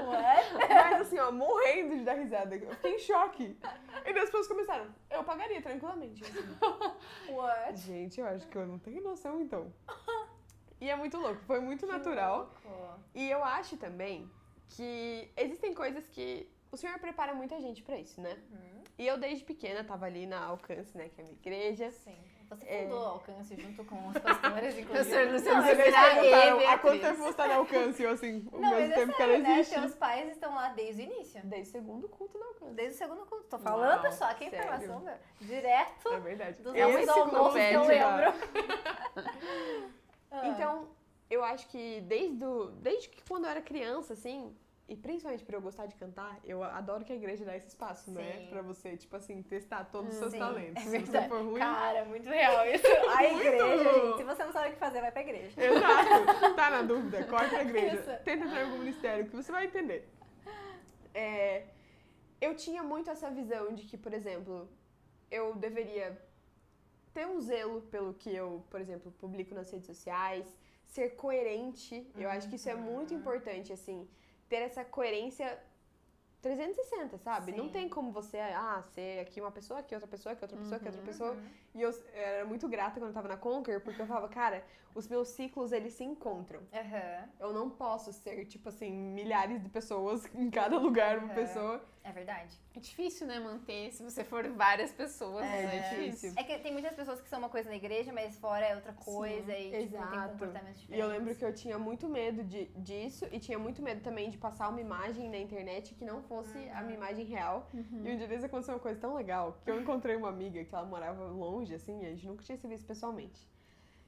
[0.06, 0.68] What?
[0.68, 2.56] Mas assim, ó, morrendo de dar risada.
[2.56, 3.58] Eu fiquei em choque.
[4.06, 6.24] E daí as pessoas começaram, eu pagaria tranquilamente.
[6.24, 6.56] Assim,
[7.34, 7.76] What?
[7.80, 9.70] gente, eu acho que eu não tenho noção então.
[10.80, 12.54] E é muito louco, foi muito natural.
[12.62, 13.00] Que louco.
[13.14, 14.30] E eu acho também
[14.70, 18.38] que existem coisas que o Senhor prepara muita gente pra isso, né?
[18.50, 18.77] Uhum.
[18.98, 21.90] E eu desde pequena tava ali na Alcance, né, que é a minha igreja.
[21.92, 22.16] Sim.
[22.50, 22.82] Você É.
[22.84, 25.24] fundou o Alcance junto com os pastores, inclusive.
[25.26, 28.02] Luciano Não, Você mas virá é- e perguntaram, há quanto tempo você tá na Alcance?
[28.02, 29.50] Eu assim, o Não, mesmo é tempo que ela né?
[29.60, 29.74] existe.
[29.80, 31.40] Teus pais estão lá desde o início.
[31.44, 32.74] Desde o segundo culto na Alcance.
[32.74, 33.44] Desde o segundo culto.
[33.44, 34.34] Tô falando, Uau, pessoal.
[34.34, 34.58] Que sério?
[34.64, 35.14] informação, meu.
[35.42, 36.62] Direto É verdade.
[36.62, 38.32] dos nossos almoços que eu lembro.
[40.30, 40.46] Ah.
[40.48, 40.88] Então,
[41.30, 44.54] eu acho que desde, o, desde que quando eu era criança, assim,
[44.88, 48.10] e principalmente por eu gostar de cantar, eu adoro que a igreja dá esse espaço,
[48.10, 48.32] né?
[48.38, 48.46] Sim.
[48.48, 50.76] Pra você, tipo assim, testar todos os seus Sim, talentos.
[50.76, 51.28] é Se você verdade.
[51.28, 51.58] for ruim.
[51.58, 52.86] Cara, muito real isso.
[53.16, 54.16] A igreja, gente.
[54.16, 55.62] Se você não sabe o que fazer, vai pra igreja.
[55.62, 56.54] Exato.
[56.56, 57.96] Tá na dúvida, corre pra igreja.
[57.96, 58.24] Isso.
[58.24, 60.08] Tenta entrar em algum ministério que você vai entender.
[61.14, 61.64] É,
[62.40, 64.68] eu tinha muito essa visão de que, por exemplo,
[65.30, 66.18] eu deveria
[67.12, 70.46] ter um zelo pelo que eu, por exemplo, publico nas redes sociais,
[70.86, 72.10] ser coerente.
[72.16, 73.20] Eu acho que isso é muito Uhum.
[73.20, 74.08] importante, assim,
[74.48, 75.58] ter essa coerência
[76.40, 77.52] 360, sabe?
[77.52, 77.72] Não Sim.
[77.72, 80.86] tem como você, ah, ser aqui uma pessoa, aqui outra pessoa, aqui outra pessoa, aqui
[80.86, 81.06] outra Uhum.
[81.06, 81.36] pessoa.
[81.74, 85.08] E eu era muito grata quando eu tava na Conquer, porque eu falava, cara, os
[85.08, 86.62] meus ciclos, eles se encontram.
[86.72, 87.28] Aham.
[87.40, 91.34] Eu não posso ser, tipo assim, milhares de pessoas em cada lugar, uma Uhum.
[91.34, 91.84] pessoa.
[92.08, 92.56] É verdade.
[92.74, 95.44] É difícil, né, manter se você for várias pessoas.
[95.44, 96.32] É, É, difícil.
[96.36, 98.94] É que tem muitas pessoas que são uma coisa na igreja, mas fora é outra
[98.94, 100.88] coisa e tipo, tem comportamentos diferentes.
[100.88, 104.30] E eu lembro que eu tinha muito medo de, disso e tinha muito medo também
[104.30, 107.68] de passar uma imagem na internet que não fosse a minha imagem real.
[107.74, 110.74] E um dia desses aconteceu uma coisa tão legal que eu encontrei uma amiga que
[110.74, 113.46] ela morava longe, assim, e a gente nunca tinha se visto pessoalmente.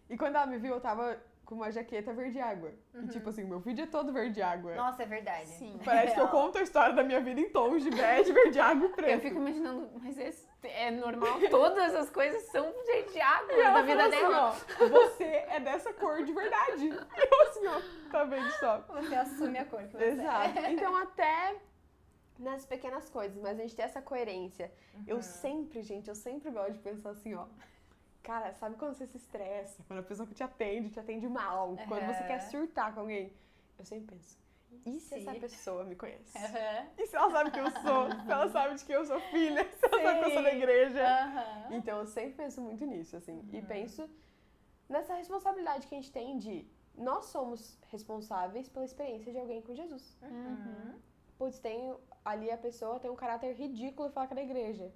[0.08, 2.72] E quando ela me viu, eu tava com uma jaqueta verde água.
[2.94, 4.74] E tipo assim, meu vídeo é todo verde água.
[4.76, 5.48] Nossa, é verdade.
[5.48, 5.78] Sim.
[5.84, 8.86] Parece que eu conto a história da minha vida em tons de bege, verde água
[8.86, 9.10] e preto.
[9.10, 12.70] Eu fico imaginando, mas esse- é normal, todas as coisas são
[13.12, 14.54] de água E da vida assim, dela.
[14.80, 16.86] ó, você é dessa cor de verdade.
[16.86, 17.80] E eu assim, ó,
[18.12, 18.78] tá vendo só?
[18.88, 20.58] Você assume a cor que você Exato.
[20.70, 21.56] Então até
[22.38, 24.70] nas pequenas coisas, mas a gente tem essa coerência.
[25.06, 25.22] Eu Uhum.
[25.22, 27.46] sempre, gente, eu sempre gosto de pensar assim, ó.
[28.22, 29.82] Cara, sabe quando você se estressa?
[29.86, 31.76] Quando a pessoa que te atende, te atende mal.
[31.88, 33.32] Quando você quer surtar com alguém.
[33.78, 34.38] Eu sempre penso,
[34.84, 35.28] e se Se?
[35.28, 36.36] essa pessoa me conhece?
[36.36, 36.86] Aham.
[36.98, 38.10] E se ela sabe que eu sou?
[38.26, 39.64] Se ela sabe de que eu sou filha?
[39.72, 40.56] Se ela sabe que eu sou da Sim.
[40.56, 41.02] igreja?
[41.08, 41.66] Aham.
[41.70, 43.42] Então eu sempre penso muito nisso, assim.
[43.52, 43.66] E Uhum.
[43.66, 44.08] penso
[44.88, 49.74] nessa responsabilidade que a gente tem de nós somos responsáveis pela experiência de alguém com
[49.74, 50.16] Jesus.
[50.22, 50.94] Uhum.
[51.38, 54.92] Putz, tem ali a pessoa tem um caráter ridículo e fala que é da igreja.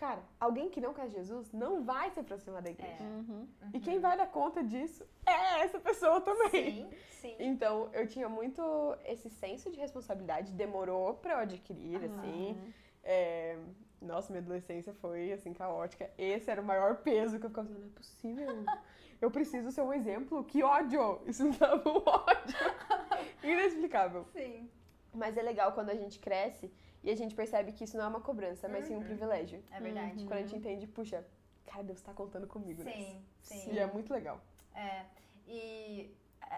[0.00, 3.04] Cara, alguém que não quer Jesus não vai se aproximar da igreja.
[3.04, 3.06] É.
[3.06, 3.46] Uhum.
[3.74, 6.50] E quem vai dar conta disso é essa pessoa também.
[6.50, 7.36] Sim, sim.
[7.38, 8.62] Então, eu tinha muito
[9.04, 12.56] esse senso de responsabilidade, demorou pra eu adquirir, assim.
[13.04, 13.58] É,
[14.00, 16.10] Nossa, minha adolescência foi, assim, caótica.
[16.16, 18.64] Esse era o maior peso que eu ficava não é possível.
[19.20, 20.42] Eu preciso ser um exemplo.
[20.44, 21.20] Que ódio!
[21.26, 22.56] Isso me dava um ódio.
[23.44, 24.24] Inexplicável.
[24.32, 24.70] Sim.
[25.12, 28.08] Mas é legal quando a gente cresce e a gente percebe que isso não é
[28.08, 29.04] uma cobrança, mas sim um Uhum.
[29.04, 29.62] privilégio.
[29.70, 30.24] É verdade.
[30.24, 31.26] Quando a gente entende, puxa,
[31.66, 32.92] cara, Deus tá contando comigo, né?
[32.92, 33.72] Sim, sim.
[33.72, 34.40] E é muito legal.
[34.74, 35.04] É.
[35.46, 36.14] E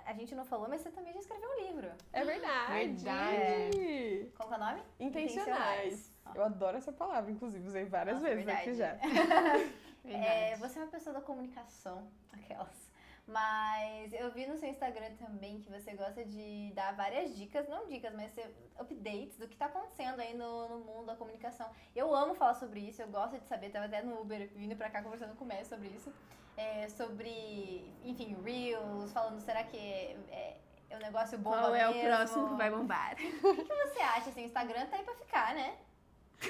[0.07, 1.90] a, gente não falou, mas você também já escreveu um livro.
[2.12, 2.72] É verdade.
[2.88, 4.33] Verdade.
[4.37, 4.83] Qual que é o nome?
[5.00, 6.11] Intencionais.
[6.26, 6.33] Ó.
[6.35, 8.94] Eu adoro essa palavra, inclusive, usei várias Nossa, vezes aqui já.
[8.94, 9.72] verdade.
[10.05, 10.09] É,
[10.57, 10.61] Verdade.
[10.61, 12.82] você é uma pessoa da comunicação, aquelas.
[13.26, 17.87] Mas eu vi no seu Instagram também que você gosta de dar várias dicas, não
[17.87, 18.32] dicas, mas
[18.78, 21.68] updates do que tá acontecendo aí no, no mundo da comunicação.
[21.94, 24.90] Eu amo falar sobre isso, eu gosto de saber, tava até no Uber vindo pra
[24.90, 26.12] cá conversando com o Messi sobre isso.
[26.56, 30.56] É, sobre, enfim, Reels, falando, será que é, é,
[30.90, 32.08] é um negócio bom Qual é o mesmo?
[32.08, 33.16] próximo que vai bombar?
[33.42, 34.30] O que, que você acha?
[34.30, 35.78] Assim, o Instagram tá aí pra ficar, né?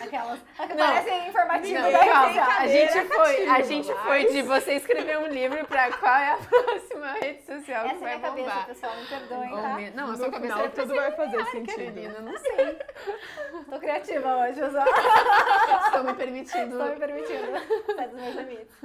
[0.00, 0.40] Aquelas.
[0.58, 0.76] Não.
[0.76, 1.80] Parece informativo.
[1.82, 2.42] Não, calma.
[2.58, 6.36] A gente foi, a gente foi de você escrever um livro pra qual é a
[6.48, 8.66] próxima rede social Essa que é a vai minha cabeça, bombar.
[8.66, 9.68] pessoal, me perdoem, Oh, tá?
[9.74, 11.76] meu- Não, a sua cabeça final é tudo vai fazer sentido.
[11.76, 12.78] Carolina, não sei.
[13.70, 15.86] Tô criativa hoje, só.
[15.86, 16.72] Estou me permitindo.
[16.72, 17.94] Estou me permitindo.
[17.96, 18.76] Sai dos meus limites.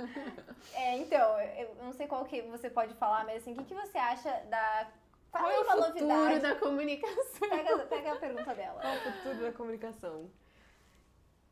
[0.73, 3.73] É, então, eu não sei qual que você pode falar, mas assim, o que, que
[3.73, 4.87] você acha da.
[5.31, 6.39] Qual é o futuro novidade.
[6.39, 7.49] da comunicação?
[7.49, 8.79] Pega, pega a pergunta dela.
[8.81, 10.29] Qual o futuro da comunicação?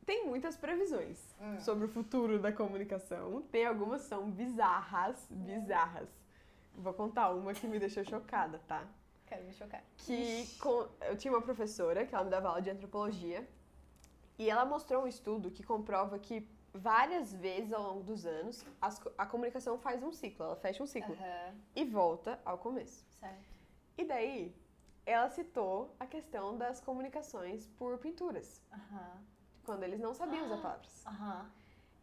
[0.05, 1.59] Tem muitas previsões Hum.
[1.59, 3.41] sobre o futuro da comunicação.
[3.51, 6.09] Tem algumas que são bizarras, bizarras.
[6.75, 8.85] Vou contar uma que me deixou chocada, tá?
[9.25, 9.81] Quero me chocar.
[9.97, 13.47] que com- eu tinha uma professora que ela me dava aula de antropologia
[14.37, 19.01] e ela mostrou um estudo que comprova que várias vezes ao longo dos anos as
[19.17, 23.03] a comunicação faz um ciclo, ela fecha um ciclo Aham, e volta ao começo.
[23.19, 23.43] certo.
[23.97, 24.53] E daí
[25.07, 29.17] ela citou a questão das comunicações por pinturas, Aham,
[29.65, 31.05] quando eles não sabiam usar palavras.
[31.05, 31.45] aham.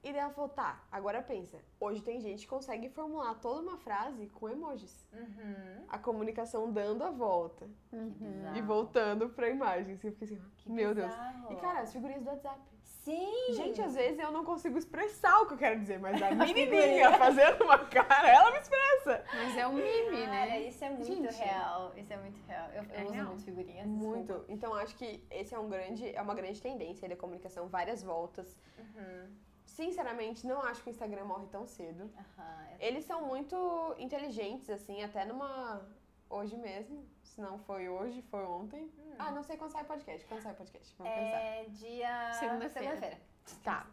[0.04, 3.76] E daí ela falou, tá, agora pensa, hoje tem gente que consegue formular toda uma
[3.78, 5.06] frase com emojis.
[5.12, 5.84] Uhum.
[5.88, 8.52] A comunicação dando a volta Uhum.
[8.56, 9.94] e voltando pra imagem.
[9.94, 11.08] Assim, eu fiquei assim, Que meu Deus.
[11.08, 11.52] bizarro.
[11.52, 12.60] E cara, as figurinhas do WhatsApp.
[13.04, 13.52] Sim!
[13.54, 17.12] Gente, às vezes eu não consigo expressar o que eu quero dizer, mas a menininha
[17.18, 19.24] fazendo uma cara, ela me expressa.
[19.34, 20.60] Mas é um meme, Cara, né?
[20.62, 21.34] isso é muito Gente.
[21.34, 21.92] real.
[21.96, 22.68] Isso é muito real.
[22.70, 23.26] Eu, eu É uso real.
[23.26, 23.86] muito figurinhas.
[23.88, 24.26] Muito.
[24.26, 24.52] desculpa.
[24.52, 28.56] Então acho que esse é um grande, é uma grande tendência da comunicação, várias voltas.
[28.78, 29.28] Uhum.
[29.64, 32.08] Sinceramente, não acho que o Instagram morre tão cedo.
[32.38, 32.66] Aham.
[32.78, 35.80] Eles são muito inteligentes, assim, até numa.
[36.32, 37.04] Hoje mesmo.
[37.22, 38.90] Se não foi hoje, foi ontem.
[38.98, 39.14] Hum.
[39.18, 40.26] Ah, não sei quando sai podcast.
[40.26, 40.94] Quando sai podcast?
[40.98, 41.38] Vamos pensar.
[41.40, 42.32] É dia.
[42.34, 42.70] Segunda-feira.
[42.88, 43.20] Segunda-feira.
[43.62, 43.86] Tá.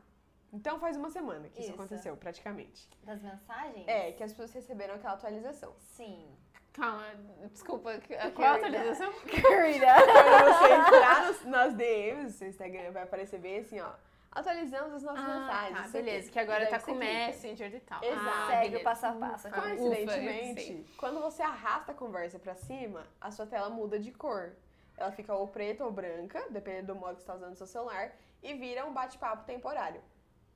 [0.52, 1.80] Então faz uma semana que isso, Isso.
[1.80, 2.90] aconteceu, praticamente.
[3.04, 3.88] Das mensagens?
[3.88, 5.74] É, que as pessoas receberam aquela atualização.
[5.78, 6.28] Sim.
[6.74, 7.06] Calma,
[7.52, 7.98] desculpa.
[8.00, 9.12] que- Qual a atualização?
[9.28, 9.88] Querida.
[9.96, 13.92] Quando você entrar nos- nas DMs do seu Instagram, vai aparecer bem assim, ó.
[14.32, 15.76] Atualizamos as nossas mensagens.
[15.76, 16.32] tá, não sei o beleza.
[16.32, 16.96] Que agora tá com o.
[16.96, 18.04] Messenger e tal.
[18.04, 18.28] Exato.
[18.30, 19.48] Ah, Segue o passo a passo.
[19.48, 19.62] Ufa.
[19.62, 24.52] Coincidentemente, Ufa, quando você arrasta a conversa pra cima, a sua tela muda de cor.
[24.98, 27.66] Ela fica ou preta ou branca, dependendo do modo que você está usando o seu
[27.68, 28.12] celular,
[28.44, 30.02] e vira um bate-papo temporário.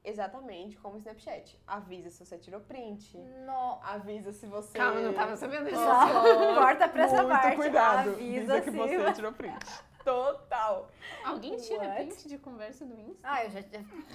[0.04, 1.58] Exatamente como o Snapchat.
[1.66, 3.80] Avisa se você tirou print, No...
[3.82, 4.78] avisa se você.
[4.78, 5.80] Calma, não tava sabendo disso.
[6.60, 7.56] Corta pra essa parte.
[7.56, 8.10] cuidado.
[8.10, 9.66] Avisa Avisa que se- você tirou print.
[10.04, 10.90] Total.
[11.24, 11.96] Alguém tira What?
[11.96, 13.20] print de conversa do Insta?
[13.24, 13.60] Ah, eu já.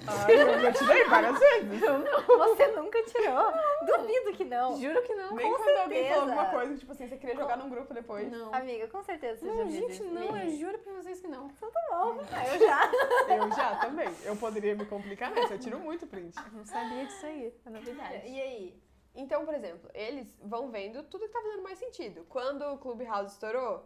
[0.07, 1.81] Ai, eu já tirei várias vezes.
[2.27, 3.53] Você nunca tirou?
[3.87, 4.77] Duvido que não.
[4.77, 5.35] Juro que não.
[5.35, 6.21] Nem Com quando alguém certeza.
[6.21, 8.31] falou alguma coisa, tipo assim, você queria jogar num grupo depois.
[8.31, 8.55] Não.
[8.55, 10.05] Amiga, com certeza você já Não, fez gente, isso.
[10.05, 11.49] não, eu juro pra vocês que não.
[11.49, 12.91] Tá bom, eu já.
[13.35, 14.09] Eu já também.
[14.25, 15.55] Eu poderia me complicar nessa.
[15.55, 16.35] Eu tiro muito print.
[16.53, 17.55] Não sabia disso aí.
[17.65, 18.27] É novidade.
[18.29, 18.88] E aí?
[19.19, 22.25] Então, por exemplo, eles vão vendo tudo que tá fazendo mais sentido.
[22.29, 23.85] Quando o Clubhouse estourou,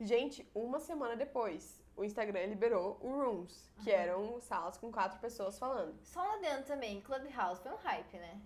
[0.00, 5.58] gente, uma semana depois, o Instagram liberou o Rooms, que eram salas com quatro pessoas
[5.58, 5.98] falando.
[6.04, 8.40] Só lá dentro também, Clubhouse, foi um hype, né?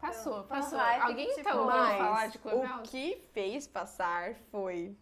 [0.00, 0.78] Passou, Foi um passou.
[0.78, 2.90] hype Alguém que, tá tipo, ouvindo Mas falar de o Clubhouse?
[2.90, 4.96] que fez passar foi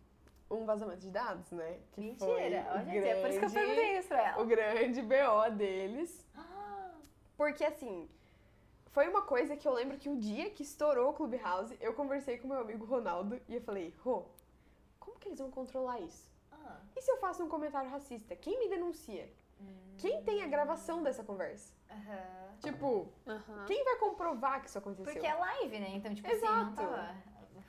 [0.50, 1.78] um vazamento de dados, né?
[1.92, 2.66] Que foi Mentira.
[2.66, 4.42] o Olha, é por isso que eu grande- perguntei isso pra ela.
[4.42, 6.26] O grande BO deles.
[6.36, 6.90] Ah,
[7.36, 8.11] Porque assim,
[8.99, 12.36] foi uma coisa que eu lembro que o dia que estourou o Clubhouse, eu conversei
[12.36, 14.24] com meu amigo Ronaldo e eu falei, Rô,
[14.99, 16.28] como que eles vão controlar isso?
[16.51, 16.80] ah.
[16.96, 18.34] E se eu faço um comentário racista?
[18.34, 19.32] Quem me denuncia?
[19.99, 21.72] Quem tem a gravação dessa conversa?
[21.88, 22.57] Aham.
[22.61, 23.66] Tipo, Aham.
[23.68, 25.12] quem vai comprovar que isso aconteceu?
[25.12, 25.90] Porque é live, né?
[25.90, 26.74] Então, tipo assim, não Exato.
[26.74, 27.14] tava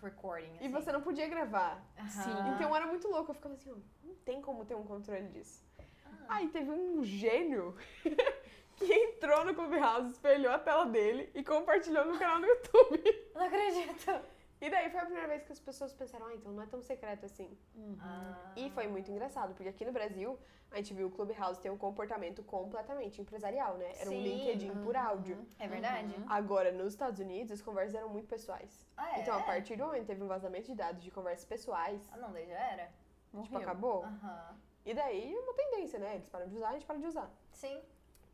[0.01, 0.53] recording.
[0.53, 0.71] E assim.
[0.71, 1.79] você não podia gravar.
[1.95, 2.55] Aham.
[2.55, 3.29] Então era muito louco.
[3.29, 3.69] Eu ficava assim,
[4.03, 5.63] não tem como ter um controle disso.
[6.05, 6.25] Ah.
[6.29, 7.75] Aí teve um gênio
[8.79, 13.31] que entrou no Clubhouse, espelhou a tela dele e compartilhou no canal do YouTube.
[13.35, 14.21] Não acredito.
[14.61, 16.81] E daí foi a primeira vez que as pessoas pensaram, ah, então não é tão
[16.81, 17.57] secreto assim.
[18.01, 18.51] Ah.
[18.57, 20.37] E foi muito engraçado, porque aqui no Brasil
[20.71, 23.91] a gente viu o Clubhouse ter um comportamento completamente empresarial, né?
[23.99, 24.21] Era um Sim.
[24.21, 25.37] LinkedIn por áudio.
[25.57, 26.13] É verdade?
[26.13, 26.25] Uhum.
[26.27, 28.85] Agora, nos Estados Unidos, as conversas eram muito pessoais.
[28.97, 29.21] Ah, é?
[29.21, 32.17] Então, a partir do momento que teve um vazamento de dados de conversas pessoais, Ah,
[32.17, 32.83] não, daí já era.
[32.85, 33.59] tipo, Morreu.
[33.61, 34.03] acabou.
[34.03, 34.57] Aham.
[34.85, 36.15] E daí é uma tendência, né?
[36.15, 37.31] Eles param de usar, a gente para de usar.
[37.51, 37.81] Sim.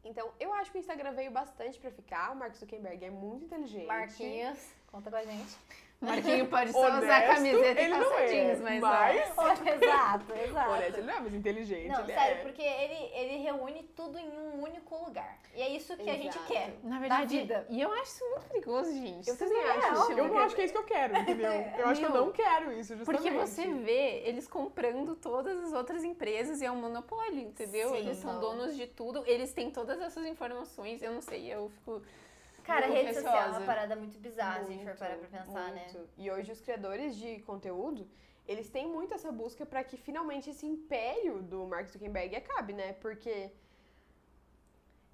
[0.05, 2.31] Então, eu acho que o Instagram veio bastante pra ficar.
[2.31, 3.87] O Mark Zuckerberg é muito inteligente.
[3.87, 5.57] Marquinhos, conta com a gente.
[6.05, 9.61] Marquinho pode só usar Honesto, camiseta e ele não calça é, jeans, mas, ó, mas-
[9.67, 10.71] exato, exato.
[10.71, 12.41] Honesto, ele não é mais inteligente, Não, ele sério, é.
[12.41, 15.39] porque ele, ele reúne tudo em um único lugar.
[15.55, 16.45] E é isso que a gente Exato.
[16.51, 16.73] quer.
[16.83, 17.65] na verdade, vida.
[17.69, 19.27] e eu acho isso muito perigoso, gente.
[19.29, 19.87] Eu Vocês também não acho.
[20.01, 20.17] acham?
[20.17, 21.51] Eu não acho que é isso que eu quero, entendeu?
[21.77, 23.05] Eu acho que eu Meu, não quero isso, justamente.
[23.23, 27.89] Porque você vê eles comprando todas as outras empresas e é um monopólio, entendeu?
[27.89, 31.69] Sim, eles são donos de tudo, eles têm todas essas informações, eu não sei, eu
[31.69, 32.01] fico.
[32.65, 35.17] Cara, Muito rede social é uma parada muito bizarra, se a gente for Muito, parar
[35.17, 35.83] pra pensar, né?
[35.93, 36.09] muito.
[36.17, 38.07] E hoje os criadores de conteúdo,
[38.47, 42.93] eles têm muito essa busca pra que finalmente esse império do Mark Zuckerberg acabe, né?
[42.93, 43.51] Porque,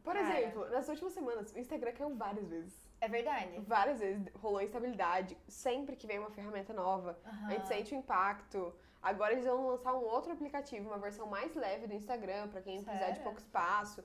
[0.03, 0.39] por Cara.
[0.39, 2.89] exemplo, nas últimas semanas, o Instagram caiu várias vezes.
[3.01, 3.59] É verdade.
[3.61, 5.37] Várias vezes rolou instabilidade.
[5.47, 8.73] Sempre que vem uma ferramenta nova, a gente sente o impacto.
[9.01, 12.81] Agora eles vão lançar um outro aplicativo, uma versão mais leve do Instagram, pra quem
[12.83, 13.23] precisar de Sério?
[13.23, 14.03] pouco espaço.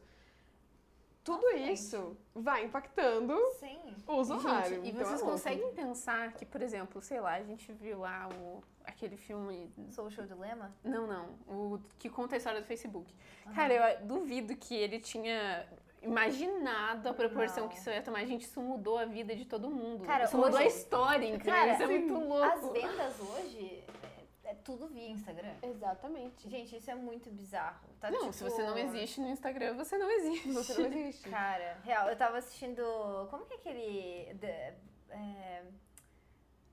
[1.27, 3.79] Tudo isso vai impactando Sim.
[4.07, 4.77] o usuário.
[4.77, 5.33] Gente, e Então é vocês louco.
[5.33, 9.69] conseguem pensar que, por exemplo, sei lá, a gente viu lá o, aquele filme.
[9.91, 10.73] Social Dilemma?
[10.85, 11.25] Não, não.
[11.49, 13.13] O que conta a história do Facebook.
[13.55, 15.67] Cara, eu duvido que ele tinha
[16.01, 17.69] imaginado a proporção Não.
[17.71, 18.25] que isso ia tomar.
[18.25, 20.05] Gente, isso mudou a vida de todo mundo.
[20.05, 21.53] Cara, isso mudou a hoje- história, entendeu?
[21.53, 22.45] Cara, isso é muito louco.
[22.45, 23.83] As vendas hoje
[24.47, 25.55] é, tudo via Instagram.
[25.63, 26.49] Exatamente.
[26.49, 27.87] Gente, isso é muito bizarro.
[28.01, 30.53] Tá, Não, tipo, se você não existe no Instagram, você não existe.
[30.55, 31.29] Você não existe.
[31.29, 32.83] Cara, real, eu tava assistindo.
[33.31, 34.35] Como que é aquele.
[34.39, 34.75] the-
[35.11, 35.63] é,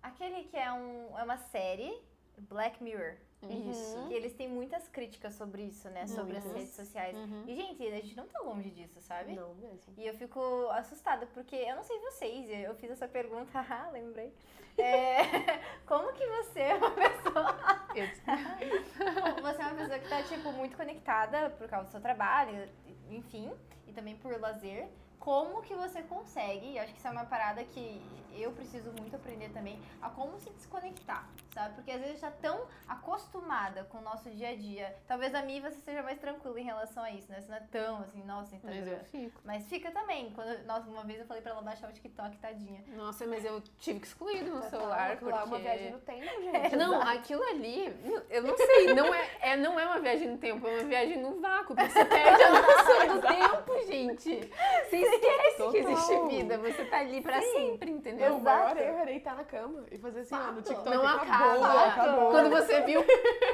[0.01, 2.01] aquele que é, um, é uma série,
[2.38, 3.15] Black Mirror.
[3.50, 4.08] Isso.
[4.08, 6.08] Que eles têm muitas críticas sobre isso, né?
[6.08, 7.16] Sobre as redes sociais.
[7.16, 7.44] Uhum.
[7.48, 9.34] E, gente, a gente não tá longe disso, sabe?
[9.34, 9.94] Não mesmo.
[9.98, 14.34] E eu fico assustada, porque eu não sei vocês, eu fiz essa pergunta, haha, lembrei.
[14.78, 17.58] É, como que você é uma pessoa.
[17.94, 22.68] Você é uma pessoa que tá, tipo, muito conectada por causa do seu trabalho,
[23.10, 23.52] enfim,
[23.88, 24.89] e também por lazer.
[25.24, 28.01] Como que você consegue, e acho que isso é uma parada que
[28.36, 31.76] eu preciso muito aprender também, a como se desconectar, sabe?
[31.76, 34.93] Porque às vezes a gente tá tão acostumada com o nosso dia a dia.
[35.07, 37.39] Talvez a mim você seja mais tranquila em relação a isso, né?
[37.39, 38.97] Você não é tão assim, nossa, Mas Instagram.
[38.97, 39.41] eu fico.
[39.45, 40.32] Mas fica também.
[40.32, 42.84] Quando, nossa, uma vez eu falei pra ela baixar o TikTok, tadinha.
[42.88, 44.97] Nossa, mas eu tive que excluir do meu celular.
[44.97, 46.76] falando que lá é uma porque- viagem no tempo, gente.
[46.76, 47.86] Não, aquilo ali,
[48.30, 51.21] eu não sei, não é, é- não é uma viagem no tempo, é uma viagem
[51.21, 54.51] no vácuo, porque você perde a noção do tempo, gente.
[54.89, 56.28] Você esquece que existe Total.
[56.28, 58.30] vida, você tá ali pra sempre, entendeu?
[58.32, 58.80] Meu maior Exato.
[58.82, 60.61] erro era deitar na cama e fazer assim, ó, no.
[60.61, 61.86] TikTok Não acabou, acaba.
[61.86, 62.32] acabou.
[62.32, 63.03] Quando você viu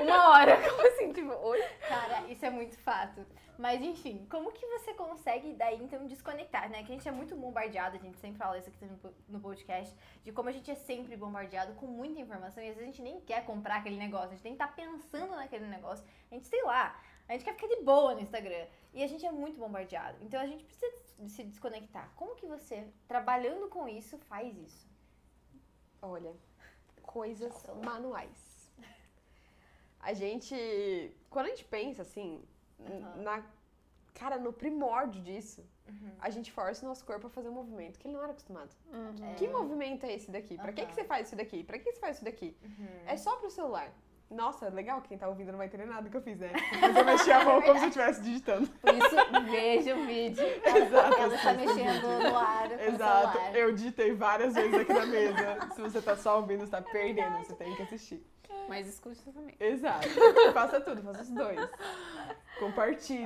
[0.01, 1.61] uma hora, como assim, tipo, oi?
[1.87, 3.25] Cara, isso é muito fato.
[3.57, 6.77] Mas enfim, como que você consegue daí então desconectar, né?
[6.83, 9.39] Que a gente é muito bombardeado, a gente sempre fala isso aqui no po- no
[9.41, 9.93] podcast,
[10.23, 13.01] de como a gente é sempre bombardeado com muita informação e às vezes a gente
[13.01, 16.05] nem quer comprar aquele negócio, a gente tem que estar pensando naquele negócio.
[16.31, 16.97] A gente, sei lá,
[17.27, 18.65] a gente quer ficar de boa no Instagram.
[18.93, 20.17] E a gente é muito bombardeado.
[20.21, 20.89] Então a gente precisa
[21.19, 22.11] de se desconectar.
[22.15, 24.87] Como que você, trabalhando com isso, faz isso?
[26.01, 26.33] Olha,
[27.01, 27.53] coisas
[27.83, 28.71] manuais.
[29.99, 30.55] A gente,
[31.29, 32.41] quando a gente pensa assim,
[32.79, 33.15] Aham.
[33.21, 33.45] na
[34.13, 36.11] cara, no primórdio disso, Uhum.
[36.19, 38.69] a gente força o nosso corpo a fazer um movimento que ele não era acostumado.
[38.93, 39.35] Uhum.
[39.35, 40.55] Que movimento é esse daqui?
[40.57, 41.63] Pra que, que você faz isso daqui?
[41.63, 42.55] Pra que você faz isso daqui?
[42.63, 43.03] Uhum.
[43.07, 43.91] É só pro celular.
[44.29, 46.51] Nossa, legal, quem tá ouvindo não vai entender nada do que eu fiz, né?
[46.79, 48.67] Mas eu mexi a mão como se eu estivesse digitando.
[48.79, 49.15] Por isso,
[49.49, 50.45] veja o vídeo.
[50.45, 51.19] Exato.
[51.19, 53.55] Ela está mexendo no ar Exato, celular.
[53.55, 55.59] eu digitei várias vezes aqui na mesa.
[55.73, 58.23] Se você tá só ouvindo, você tá perdendo, você tem que assistir.
[58.67, 59.55] Mas escute também.
[59.59, 60.07] Exato.
[60.53, 61.59] Faça tudo, faça os dois.
[62.59, 63.25] Compartilhe.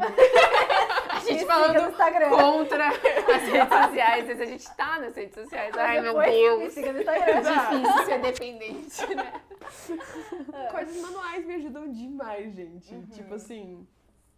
[1.30, 2.30] A gente falando no Instagram.
[2.30, 5.76] contra as redes sociais, às vezes a gente tá nas redes sociais.
[5.78, 6.74] Ai, meu Depois Me Deus.
[6.74, 7.34] siga no Instagram.
[7.34, 9.42] É difícil ser dependente, né?
[10.72, 12.94] Coisas manuais me ajudam demais, gente.
[12.94, 13.06] Uhum.
[13.08, 13.88] Tipo assim,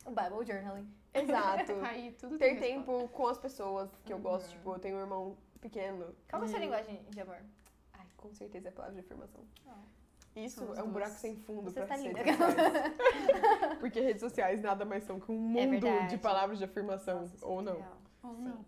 [0.05, 0.87] O Bible Journaling.
[1.13, 1.73] exato.
[1.85, 2.91] Aí, tudo Ter tem resposta.
[2.93, 4.45] tempo com as pessoas que eu gosto.
[4.47, 4.51] Uhum.
[4.57, 6.15] Tipo, eu tenho um irmão pequeno.
[6.29, 7.37] Qual é a sua e- linguagem de amor?
[7.93, 9.43] Ai, com certeza é a palavra de afirmação.
[9.67, 9.73] Ah.
[10.35, 10.93] Isso Somos é um duas.
[10.93, 12.93] buraco sem fundo Você pra tá redes sociais.
[13.79, 16.09] Porque redes sociais nada mais são que um É mundo verdade.
[16.09, 17.21] de palavras de afirmação.
[17.21, 18.29] Nossa, é ou muito não.
[18.29, 18.43] Ou Sim.
[18.43, 18.65] não.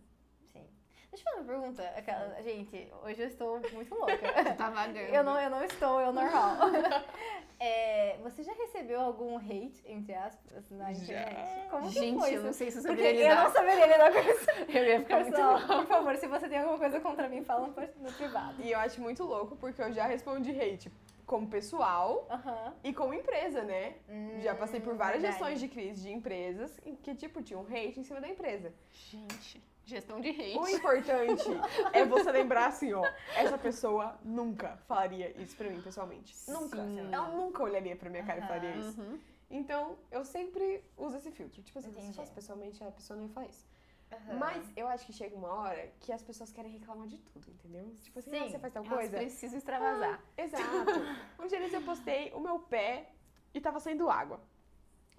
[0.53, 0.65] Sim.
[1.11, 1.83] Deixa eu fazer uma pergunta.
[1.95, 4.17] Aquela, gente, hoje eu estou muito louca.
[4.57, 4.97] Tá vagando.
[4.99, 6.57] Eu não, eu não estou, eu normal.
[7.59, 11.01] É, você já recebeu algum hate, entre aspas, na Já.
[11.21, 11.69] internet?
[11.71, 13.51] Como que Gente, foi eu não sei se eu Porque saberia eu não lidar.
[13.51, 14.49] saberia lidar com isso.
[14.77, 15.77] Eu ia ficar muito Pessoal, mal.
[15.79, 17.73] por favor, se você tem alguma coisa contra mim, fala no
[18.13, 18.61] privado.
[18.61, 20.91] E eu acho muito louco porque eu já respondi hate
[21.27, 22.73] como pessoal Aham.
[22.83, 23.95] e como empresa, né?
[24.09, 25.37] Hum, já passei por várias verdade.
[25.43, 28.73] gestões de crise de empresas em que, tipo, tinha um hate em cima da empresa.
[28.89, 30.57] Gente, gestão de hate.
[30.57, 31.49] O importante
[31.91, 33.03] é você lembrar assim, ó,
[33.35, 36.33] essa pessoa nunca falaria isso pra mim pessoalmente.
[36.47, 36.77] Nunca.
[36.81, 37.13] Sim.
[37.13, 38.79] Ela nunca olharia pra minha cara e falaria Aham.
[38.79, 39.01] isso.
[39.01, 39.19] Uhum.
[39.49, 41.61] Então, eu sempre uso esse filtro.
[41.61, 42.15] Tipo assim, se Entendi.
[42.15, 43.65] fosse pessoalmente, a pessoa não ia falar isso.
[44.11, 44.37] Aham.
[44.39, 47.93] Mas eu acho que chega uma hora que as pessoas querem reclamar de tudo, entendeu?
[48.01, 48.49] Tipo assim, ah, Sim.
[48.49, 49.17] você faz tal coisa.
[49.17, 50.21] precisam extravasar.
[50.37, 50.63] Exato.
[51.39, 53.09] Um dia eu postei o meu pé
[53.53, 54.41] e tava saindo água.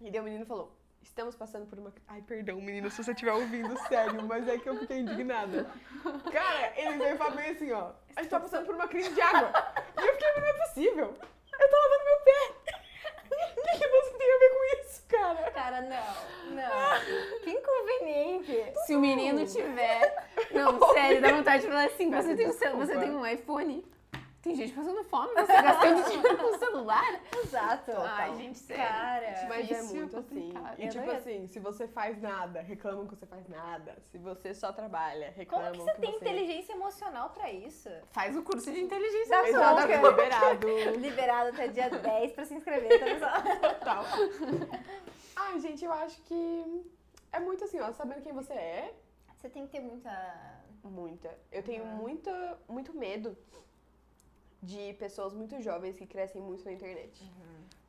[0.01, 1.93] E daí o menino falou: Estamos passando por uma.
[2.07, 5.65] Ai, perdão, menino, se você estiver ouvindo, sério, mas é que eu fiquei indignada.
[6.31, 9.21] Cara, ele veio falar bem assim: ó, a gente tá passando por uma crise de
[9.21, 9.53] água.
[9.97, 11.17] E eu fiquei, mas não é possível.
[11.61, 12.75] Eu tô lavando meu pé.
[13.29, 15.51] O que, que você tem a ver com isso, cara?
[15.51, 17.41] Cara, não, não.
[17.43, 18.73] Que inconveniente.
[18.87, 20.29] Se o menino tiver.
[20.53, 23.85] Não, sério, dá vontade de falar assim: você tem, um, você tem um iPhone.
[24.41, 27.21] Tem gente passando fome, você gastando dinheiro com o celular.
[27.43, 27.91] Exato.
[27.97, 28.85] Ai, gente, sério.
[28.85, 30.53] Cara, Mas é muito assim.
[30.79, 33.97] E Eu tipo assim, se você faz nada, reclamam que você faz nada.
[34.11, 37.91] Se você só trabalha, como reclamam que você tem inteligência emocional pra isso?
[38.11, 39.79] Faz o curso de inteligência emocional.
[39.79, 40.69] Exato, liberado.
[40.99, 43.43] Liberado até dia 10 pra se inscrever, tá?
[43.43, 44.05] Total.
[45.35, 46.87] Ai, gente, eu acho que
[47.33, 48.95] é muito assim, ó, sabendo quem você é,
[49.37, 50.11] Você tem que ter muita.
[50.85, 51.39] muita.
[51.51, 53.37] Eu tenho muita, muito medo
[54.63, 57.23] de pessoas muito jovens que crescem muito na internet.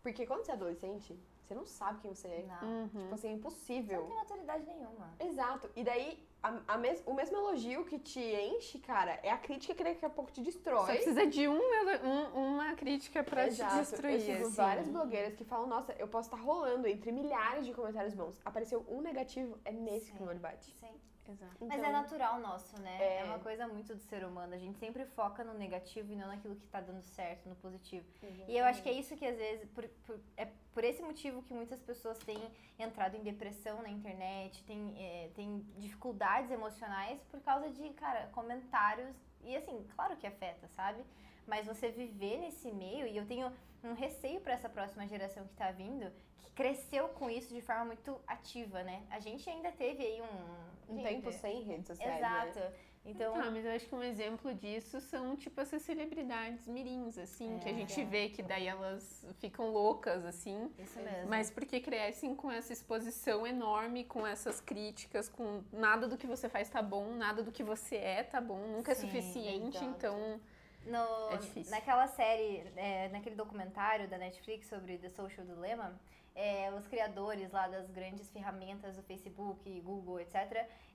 [0.01, 2.45] Porque quando você é adolescente, você não sabe quem você é.
[2.47, 2.70] Não.
[2.84, 2.88] Uhum.
[2.88, 4.01] Tipo assim, é Você não impossível.
[4.05, 5.13] tem maturidade nenhuma.
[5.20, 5.70] Exato.
[5.76, 9.74] E daí, a, a mes- o mesmo elogio que te enche, cara, é a crítica
[9.74, 10.86] que daqui a pouco te destrói.
[10.86, 11.59] Só precisa de um,
[12.05, 13.74] um- uma crítica pra Exato.
[13.74, 14.13] te destruir.
[14.13, 14.55] Eu sigo assim.
[14.55, 18.39] várias blogueiras que falam, nossa, eu posso estar rolando entre milhares de comentários bons.
[18.45, 20.13] Apareceu um negativo, é nesse Sim.
[20.13, 20.72] que meu olho bate.
[20.80, 20.93] Sim.
[21.30, 21.55] Exato.
[21.61, 22.97] Mas Então, é natural nosso, né?
[23.01, 23.19] É.
[23.19, 23.23] É.
[23.25, 24.53] uma coisa muito do ser humano.
[24.53, 28.05] A gente sempre foca no negativo e não naquilo que tá dando certo, no positivo.
[28.47, 31.41] E eu acho que é isso que às vezes, por, por- é por esse motivo
[31.43, 32.39] que muitas pessoas têm
[32.77, 39.15] entrado em depressão na internet, têm, é, têm dificuldades emocionais por causa de, cara, comentários.
[39.43, 41.03] E assim, claro que afeta, sabe?
[41.47, 43.51] Mas você viver nesse meio, e eu tenho
[43.84, 47.86] um receio para essa próxima geração que tá vindo, que cresceu com isso de forma
[47.86, 49.01] muito ativa, né?
[49.09, 50.68] A gente ainda teve aí um.
[50.90, 52.50] Um gente, tempo sem redes sociais, né?
[52.50, 52.74] Exato.
[53.06, 57.58] Então, Tá, mas eu acho que um exemplo disso são, tipo, essas celebridades mirins, assim,
[57.60, 57.76] que a É.
[57.76, 60.70] gente vê que daí elas ficam loucas, assim.
[60.78, 61.30] isso mesmo.
[61.30, 66.50] Mas porque crescem com essa exposição enorme, com essas críticas, com nada do que você
[66.50, 69.86] faz tá bom, nada do que você é tá bom, nunca Sim, é suficiente, exato.
[69.98, 70.40] então
[70.86, 71.72] No, É difícil.
[71.72, 76.00] Naquela série, é, naquele documentário da Netflix sobre The Social Dilemma,
[76.46, 80.36] é, os criadores lá das grandes ferramentas do Facebook, Google, etc.,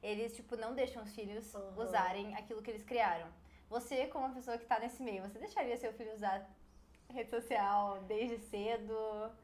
[0.02, 1.82] eles, tipo, não deixam os filhos Uhum.
[1.84, 3.28] usarem aquilo que eles criaram.
[3.68, 6.38] Você, como uma pessoa que tá nesse meio, você deixaria seu filho usar
[7.10, 8.96] rede social desde cedo?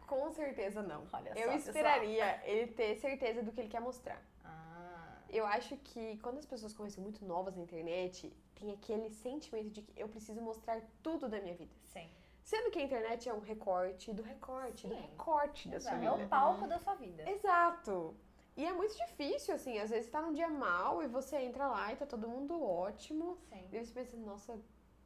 [0.06, 1.02] Com certeza não.
[1.12, 1.56] Olha só, Eu pessoal.
[1.58, 4.20] esperaria ele ter certeza do que ele quer mostrar.
[4.44, 9.70] Ah, Eu acho que quando as pessoas começam muito novas na internet, tem aquele sentimento
[9.70, 11.74] de que eu preciso mostrar tudo da minha vida.
[11.94, 12.08] sim.
[12.50, 15.00] Sendo que a internet é um recorte do recorte, do Sim.
[15.02, 16.10] recorte da sua Exato.
[16.10, 16.22] vida.
[16.22, 17.30] É o palco da sua vida.
[17.30, 18.16] Exato.
[18.56, 21.68] E é muito difícil, assim, às vezes você tá num dia mal e você entra
[21.68, 23.38] lá e tá todo mundo ótimo.
[23.48, 23.68] Sim.
[23.70, 24.58] E você pensa, nossa,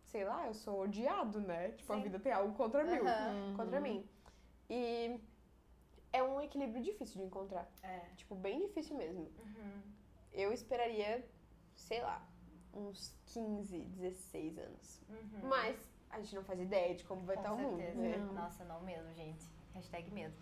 [0.06, 1.72] sei lá, eu sou odiado, né?
[1.72, 2.02] Tipo, a Sim.
[2.04, 3.06] vida tem algo contra mim.
[3.06, 3.56] Aham.
[3.58, 4.08] Contra mim.
[4.70, 5.20] E
[6.14, 7.70] é um equilíbrio difícil de encontrar.
[7.82, 7.98] É.
[8.16, 9.30] Tipo, bem difícil mesmo.
[9.38, 9.82] Uhum.
[10.32, 11.22] Eu esperaria,
[11.76, 12.26] sei lá,
[12.72, 15.02] uns 15, 16 anos.
[15.10, 15.40] Uhum.
[15.46, 18.00] Mas a gente não faz ideia de como vai Com estar o mundo, certeza.
[18.00, 18.16] né?
[18.18, 18.32] Não.
[18.34, 19.44] Nossa, não mesmo, gente.
[19.74, 20.34] Hashtag medo.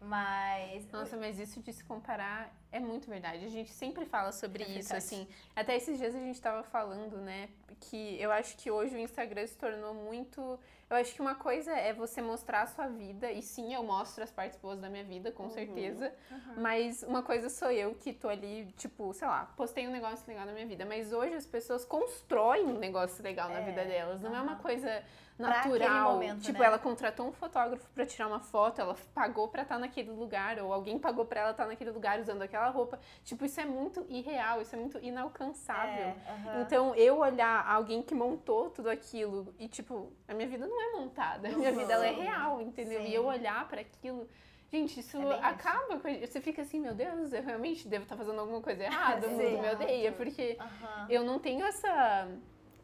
[0.00, 0.86] Mas.
[0.90, 3.44] Nossa, mas isso de se comparar é muito verdade.
[3.44, 5.26] A gente sempre fala sobre É isso, assim.
[5.54, 7.48] Até esses dias a gente tava falando, né?
[7.80, 10.58] Que eu acho que hoje o Instagram se tornou muito.
[10.88, 14.22] Eu acho que uma coisa é você mostrar a sua vida, e sim, eu mostro
[14.22, 15.50] as partes boas da minha vida, com Uhum.
[15.50, 16.12] certeza.
[16.56, 20.46] Mas uma coisa sou eu que tô ali, tipo, sei lá, postei um negócio legal
[20.46, 20.84] na minha vida.
[20.86, 24.20] Mas hoje as pessoas constroem um negócio legal na É, vida delas.
[24.20, 25.02] Não é uma coisa
[25.38, 26.14] natural.
[26.14, 26.66] momento, tipo, né?
[26.66, 30.72] ela contratou um fotógrafo pra tirar uma foto, ela pagou pra estar naquele lugar, ou
[30.72, 32.98] alguém pagou pra ela estar naquele lugar usando aquela roupa.
[33.24, 36.08] Tipo, isso é muito irreal, isso é muito inalcançável.
[36.08, 36.60] É, aham.
[36.62, 40.98] Então, eu olhar alguém que montou tudo aquilo e, tipo, a minha vida não é
[40.98, 43.02] montada, a minha vida ela é real, entendeu?
[43.02, 43.08] Sim.
[43.08, 44.28] E eu olhar pra aquilo
[44.70, 45.44] Gente, isso É bem isso.
[45.44, 46.20] acaba com.
[46.20, 49.58] Você fica assim, meu Deus, eu realmente devo estar fazendo alguma coisa errada, o mundo
[49.60, 51.06] me odeia, porque Aham.
[51.08, 52.28] eu não tenho essa.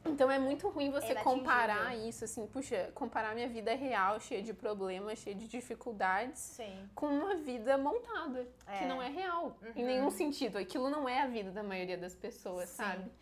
[0.04, 1.24] Então é muito ruim você inatingível.
[1.42, 6.88] comparar isso, assim, puxa, comparar minha vida real, cheia de problemas, cheia de dificuldades, Sim.
[6.94, 8.44] com uma vida montada,
[8.78, 8.86] que É.
[8.86, 9.56] não é real.
[9.76, 9.86] Em Uhum.
[9.86, 10.58] nenhum sentido.
[10.58, 12.76] Aquilo não é a vida da maioria das pessoas, Sim.
[12.76, 13.12] sabe?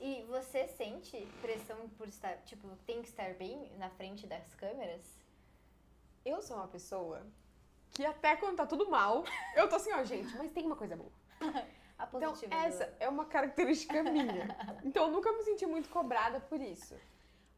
[0.00, 5.02] E você sente pressão por estar, tipo, tem que estar bem na frente das câmeras?
[6.24, 7.22] Eu sou uma pessoa
[7.92, 9.24] que até quando tá tudo mal,
[9.54, 11.12] eu tô assim, ó, gente, mas tem uma coisa boa.
[12.12, 12.54] A Então, positiva.
[12.54, 14.56] essa é uma característica minha.
[14.84, 16.94] Então, eu nunca me senti muito cobrada por isso.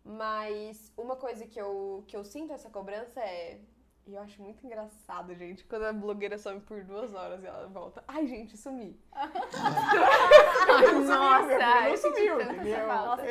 [0.05, 3.61] Mas uma coisa que eu, que eu sinto essa cobrança é.
[4.09, 7.67] E eu acho muito engraçado, gente, quando a blogueira some por duas horas e ela
[7.67, 8.05] volta.
[8.07, 8.97] Ai, gente, sumi.
[11.09, 12.77] Nossa, não eu senti sumiu, entendeu?
[12.85, 13.23] Exato.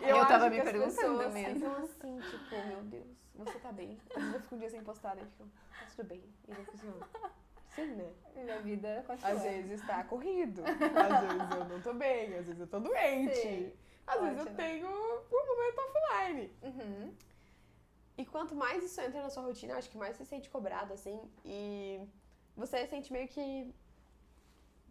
[0.00, 1.66] E Eu acho tava me perguntando mesmo.
[1.76, 3.98] assim, tipo, meu Deus, você tá bem?
[4.16, 5.44] Eu fico um dia sem postar e fico,
[5.78, 6.24] tá tudo bem.
[6.48, 6.92] E eu fico assim,
[7.74, 8.12] sim, né?
[8.34, 9.32] Minha vida continua.
[9.32, 13.34] Às vezes tá corrido, às vezes eu não tô bem, às vezes eu tô doente.
[13.36, 13.72] Sim.
[14.06, 16.52] Às vezes eu tenho um momento offline.
[16.62, 17.14] Uhum.
[18.18, 20.50] E quanto mais isso entra na sua rotina, eu acho que mais você se sente
[20.50, 21.20] cobrado, assim.
[21.44, 22.00] E
[22.56, 23.72] você sente meio que.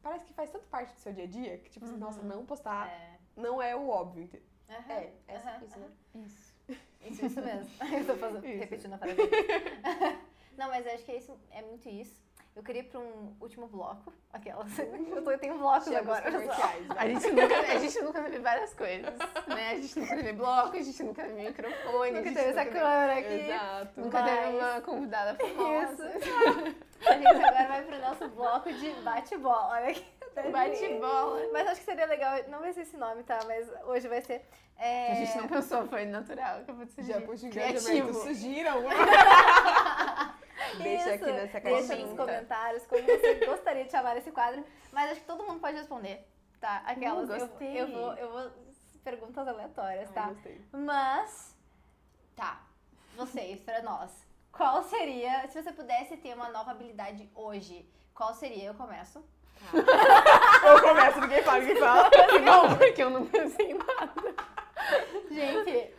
[0.02, 2.46] Parece que faz tanto parte do seu dia a dia que, tipo assim, nossa, não
[2.46, 3.20] postar É.
[3.36, 4.28] não é o óbvio.
[4.68, 5.90] Aham, É, é aham, isso, né?
[6.16, 6.56] Isso.
[7.02, 7.70] Isso, isso mesmo.
[8.00, 8.58] Eu tô fazendo, Isso.
[8.60, 9.18] repetindo a frase.
[10.58, 12.20] Não, mas acho que é, isso, é muito isso.
[12.54, 14.12] Eu queria ir pra um último bloco.
[14.34, 14.68] Aquelas.
[14.80, 16.24] Eu, tô, eu tenho blocos agora.
[16.98, 19.14] A gente, nunca, a gente nunca teve várias coisas,
[19.48, 19.72] né?
[19.72, 23.34] A gente nunca teve bloco, a gente nunca teve microfone, Nunca teve essa câmera aqui.
[23.34, 24.02] Exato.
[24.02, 26.12] Nunca teve Mas- uma convidada famosa.
[27.06, 29.70] A gente agora vai pro nosso bloco de bate-bola.
[29.74, 30.06] Olha aqui.
[30.52, 31.42] Bate-bola.
[31.52, 33.40] Mas acho que seria legal, não vai ser esse nome, tá?
[33.46, 34.42] Mas hoje vai ser.
[34.78, 37.12] é, A gente não pensou, foi natural, acabou de surgir.
[37.14, 37.80] Já puxa Criativo.
[37.90, 38.82] engajamento, surgiram.
[40.78, 42.08] Deixa aqui nessa Deixa caixinha.
[42.08, 44.64] nos comentários como você gostaria de chamar esse quadro.
[44.92, 46.28] Mas acho que todo mundo pode responder,
[46.60, 46.82] tá?
[46.86, 47.30] Aquelas.
[47.30, 47.82] Hum, eu- gostei.
[47.82, 48.52] Eu, vou, eu vou.
[49.04, 50.28] Perguntas aleatórias, Ai, tá?
[50.30, 50.62] gostei.
[50.72, 51.56] Mas.
[52.36, 52.62] Tá.
[53.16, 54.12] Vocês, pra nós.
[54.52, 55.48] Qual seria.
[55.50, 58.66] Se você pudesse ter uma nova habilidade hoje, qual seria?
[58.68, 59.24] Eu começo.
[59.74, 62.10] Eu começo, ninguém fala, ninguém fala.
[62.30, 64.36] Que bom, porque eu não pensei em nada.
[65.30, 65.94] Gente,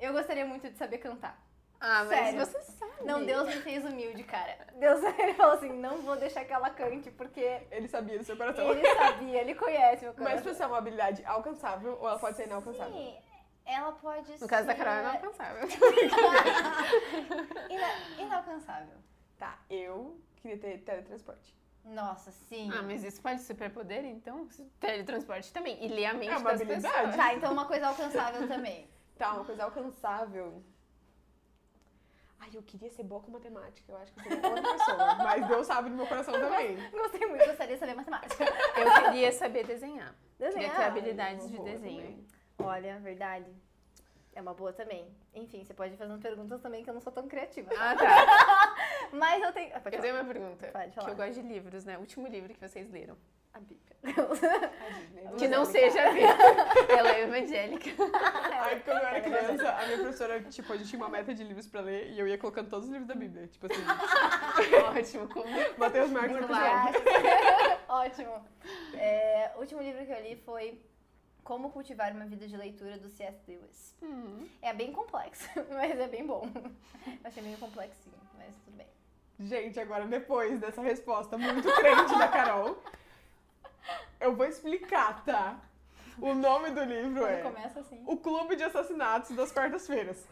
[0.00, 1.40] eu gostaria muito de saber cantar.
[1.86, 2.46] Ah, mas Sério.
[2.46, 2.92] você sabe.
[3.04, 4.56] Não, Deus me fez humilde, cara.
[4.76, 8.36] Deus ele falou assim: não vou deixar que ela cante, porque Ele sabia do seu
[8.38, 8.70] coração.
[8.70, 10.42] ele sabia, ele conhece meu Mas coração.
[10.44, 12.94] pra ser uma habilidade alcançável ou ela pode ser inalcançável?
[12.94, 13.18] Sim,
[13.66, 14.40] ela pode ser.
[14.40, 15.68] No caso da Carol, é inalcançável.
[17.70, 18.96] Ina- Inalcançável.
[19.38, 21.54] Tá, eu queria ter teletransporte.
[21.84, 22.70] Nossa, sim.
[22.72, 24.48] Ah, mas isso pode ser superpoder, então?
[24.80, 25.84] Teletransporte também.
[25.84, 26.94] E ler a mente É uma das habilidade.
[26.94, 27.16] pessoas.
[27.16, 28.88] Tá, então uma coisa alcançável também.
[29.18, 30.62] Tá, uma coisa alcançável.
[32.44, 33.90] Ai, eu queria ser boa com matemática.
[33.90, 35.14] Eu acho que eu seria boa pessoa.
[35.24, 36.76] Mas Deus sabe do meu coração também.
[36.90, 38.44] Gostei muito, gostaria de saber matemática.
[38.76, 40.14] Eu queria saber desenhar.
[40.36, 40.76] Queria Desenhar.
[40.76, 42.02] ter habilidades de desenho.
[42.02, 42.26] também.
[42.58, 43.46] Olha, verdade.
[44.34, 45.08] É uma boa também.
[45.32, 47.70] Enfim, você pode ir fazendo perguntas também que eu não sou tão criativa.
[47.78, 48.76] Ah, tá.
[49.12, 49.72] Mas eu tenho.
[49.74, 50.66] Ah, Eu tenho uma pergunta.
[50.72, 51.10] Pode Que falar.
[51.10, 51.96] eu gosto de livros, né?
[51.96, 53.16] O último livro que vocês leram.
[53.54, 53.94] A Bíblia.
[55.38, 56.28] Que não seja a Bíblia.
[56.96, 57.90] Ela é evangélica.
[58.52, 61.42] Ai, quando eu era criança, a minha professora, tipo, a gente tinha uma meta de
[61.42, 63.48] livros pra ler e eu ia colocando todos os livros da Bíblia.
[63.48, 63.82] Tipo assim,
[64.96, 65.28] Ótimo.
[65.28, 65.48] Como...
[65.76, 67.00] Mateus Marcos Muito episódio.
[67.88, 68.46] Ótimo.
[68.94, 70.80] É, o último livro que eu li foi
[71.42, 73.38] Como Cultivar uma Vida de Leitura, do C.S.
[73.48, 73.96] Lewis.
[74.02, 74.46] Hum.
[74.62, 76.48] É bem complexo, mas é bem bom.
[76.54, 78.86] Eu achei meio complexinho, mas tudo bem.
[79.40, 82.78] Gente, agora depois dessa resposta muito crente da Carol,
[84.24, 85.56] eu vou explicar, tá?
[86.20, 88.00] O nome do livro Quando é começa assim.
[88.06, 90.28] O Clube de Assassinatos das Quartas-Feiras.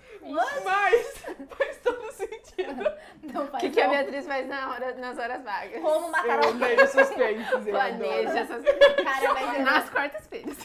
[0.64, 1.18] Mas
[1.59, 2.84] faz todo sentido.
[3.32, 3.88] Não O faz que, que a.
[3.88, 5.82] Beatriz faz na hora, nas horas vagas?
[5.82, 6.53] Como matar Eu alguém.
[6.72, 8.62] odeio suspenses, eu Planeja essas
[9.03, 10.57] Cara, mas eu Nas quartas-feiras.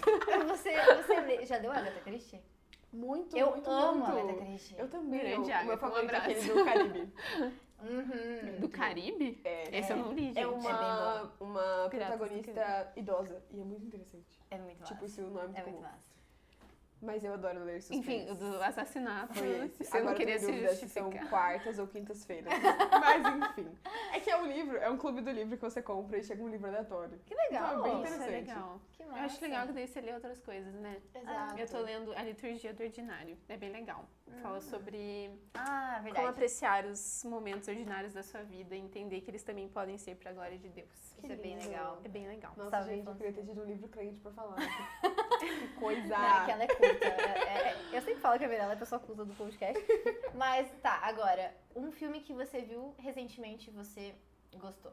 [0.49, 2.39] Você, você lê- já leu Agatha Christie?
[2.93, 4.19] Muito, Eu muito, amo muito.
[4.19, 4.75] Agatha Christie.
[4.77, 5.19] Eu também.
[5.19, 6.31] Grande o Agatha, meu um favorito é abraço.
[6.39, 7.13] aquele do Caribe.
[7.81, 8.59] Uhum.
[8.59, 9.39] Do Caribe?
[9.43, 10.39] É, Esse eu não li, gente.
[10.39, 13.43] é uma, uma protagonista idosa.
[13.51, 14.39] E é muito interessante.
[14.49, 14.93] É muito massa.
[14.93, 15.81] Tipo, se o nome é muito comum.
[15.81, 16.16] massa.
[17.01, 17.99] Mas eu adoro ler suspense.
[17.99, 19.35] Enfim, o do assassinato.
[19.35, 19.83] Foi esse.
[19.85, 21.29] Você não Agora queria eu tenho se se são justificar.
[21.29, 22.51] quartas ou quintas-feiras.
[22.99, 23.77] Mas enfim.
[24.13, 26.43] É que é um livro, é um clube do livro que você compra e chega
[26.43, 27.19] um livro aleatório.
[27.25, 27.79] Que legal.
[27.79, 28.47] Então, é bem Isso é interessante.
[28.47, 28.81] legal.
[28.93, 29.23] Que Eu massa.
[29.25, 30.97] acho legal que daí você lê outras coisas, né?
[31.13, 31.59] Exato.
[31.59, 33.37] Eu tô lendo A Liturgia do Ordinário.
[33.47, 34.05] É bem legal.
[34.41, 36.27] Fala sobre Ah, como verdade.
[36.29, 40.33] apreciar os momentos ordinários da sua vida e entender que eles também podem ser pra
[40.33, 40.89] glória de Deus.
[41.23, 41.69] Isso é bem lindo.
[41.69, 42.01] legal.
[42.03, 42.53] É bem legal.
[42.57, 44.57] Nossa, gente, eu queria ter tido um livro crente pra falar.
[45.79, 46.17] Coisa.
[46.17, 47.05] Não, é que ela é culta.
[47.05, 49.83] É- é- eu sempre falo que a Mirella é a pessoa culta do podcast.
[50.33, 54.15] Mas tá, agora, um filme que você viu recentemente e você
[54.55, 54.91] gostou.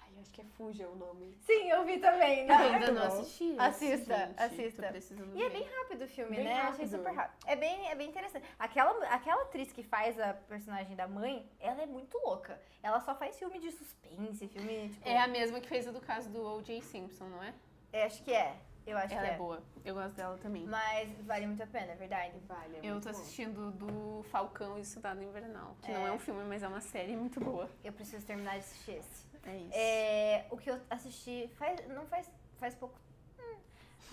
[0.00, 1.36] Ai, eu acho que é Fuja o nome.
[1.40, 2.40] Sim, eu vi também.
[2.40, 2.54] Eu Né?
[2.56, 3.56] ainda não assisti.
[3.58, 4.40] Assista, gente.
[4.42, 4.92] assista.
[5.34, 6.52] E é bem rápido o filme, Bem né?
[6.60, 6.90] Achei rápido.
[6.90, 7.46] super rápido.
[7.46, 8.46] É bem, é bem interessante.
[8.58, 12.60] Aquela, aquela atriz que faz a personagem da mãe, ela é muito louca.
[12.82, 15.08] Ela só faz filme de suspense, filme, tipo...
[15.08, 16.80] É a mesma que fez o do caso do O.J.
[16.82, 17.54] Simpson, não é?
[17.92, 18.54] é, acho que é.
[18.86, 19.36] Eu acho Ela que é é.
[19.36, 19.62] boa.
[19.84, 20.66] Eu gosto dela também.
[20.66, 22.34] Mas vale muito a pena, é verdade.
[22.46, 23.18] Vale, é Eu muito tô bom.
[23.18, 25.94] assistindo do Falcão e o Soldado Invernal, que É.
[25.94, 27.68] não é um filme, mas é uma série muito boa.
[27.82, 29.24] Eu preciso terminar de assistir esse.
[29.46, 29.70] É isso.
[29.74, 32.98] É, o que eu assisti faz, não faz, faz pouco.
[33.38, 33.56] hum,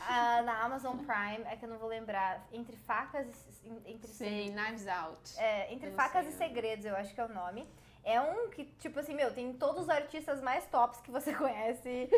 [0.01, 2.45] ah, na Amazon Prime, é que eu não vou lembrar.
[2.51, 3.27] Entre facas
[3.65, 3.91] e.
[3.91, 5.37] Entre, Sei, Knives Out.
[5.37, 6.47] é, entre Eu facas sei e nome.
[6.47, 7.67] segredos, eu acho que é o nome.
[8.03, 12.09] É um que, tipo assim, meu, tem todos os artistas mais tops que você conhece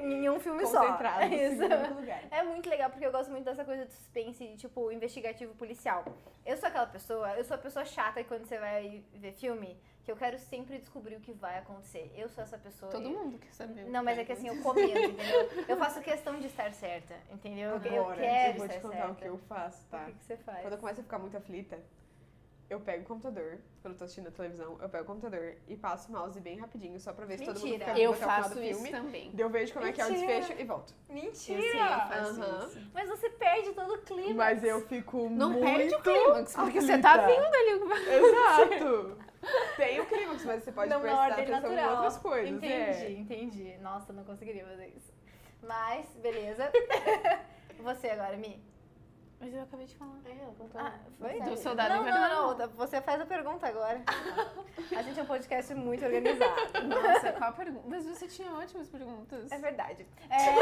[0.00, 0.80] em um filme só.
[0.86, 1.62] Concentrado, Isso.
[1.64, 2.22] em único lugar.
[2.30, 6.04] É muito legal, porque eu gosto muito dessa coisa de suspense, tipo, investigativo policial.
[6.46, 9.76] Eu sou aquela pessoa, eu sou a pessoa chata que quando você vai ver filme,
[10.04, 12.12] que eu quero sempre descobrir o que vai acontecer.
[12.16, 12.90] Eu sou essa pessoa.
[12.90, 13.84] Todo eu- mundo quer saber.
[13.86, 15.64] Não, mas é que assim, eu comento, entendeu?
[15.68, 17.70] Eu faço questão de estar certa, entendeu?
[17.70, 19.12] Eu- eu Agora, quero eu vou te contar certa.
[19.12, 20.02] o que eu faço, tá?
[20.02, 20.60] O que, que você faz?
[20.62, 21.78] Quando eu começo a ficar muito aflita,
[22.72, 25.76] eu pego o computador, quando eu tô assistindo a televisão, eu pego o computador e
[25.76, 27.84] passo o mouse bem rapidinho, só pra ver se todo mundo Mentira.
[27.86, 28.90] fica Eu vivo até o final faço do isso filme.
[28.90, 29.30] também.
[29.34, 30.32] Daí eu vejo como é que é o Mentira.
[30.40, 30.94] desfecho e volto.
[31.10, 32.00] Eu sei, eu Mentira!
[32.08, 32.66] faço Aham.
[32.66, 32.80] isso.
[32.94, 34.34] Mas você perde todo o clima.
[34.34, 37.72] Mas eu fico Não muito perde o clímax, porque você tá vendo ali
[38.26, 39.18] Exato!
[39.76, 41.76] Tem o clímax, mas você pode não prestar atenção natural.
[41.76, 42.50] em outras coisas.
[42.54, 43.10] Entendi, é.
[43.12, 43.78] entendi.
[43.78, 45.12] Nossa, eu não conseguiria fazer isso.
[45.62, 46.70] Mas, beleza.
[47.82, 48.62] você agora, Mi.
[49.42, 50.20] Mas eu acabei de falar.
[50.24, 50.78] É, eu conto.
[50.78, 51.40] Ah, foi?
[51.40, 54.00] Do Soldado não, não, não, você faz a pergunta agora.
[54.96, 56.54] A gente é um podcast muito organizado.
[56.86, 57.84] Nossa, qual a pergunta?
[57.88, 59.50] Mas você tinha ótimas perguntas.
[59.50, 60.06] É verdade.
[60.30, 60.54] É...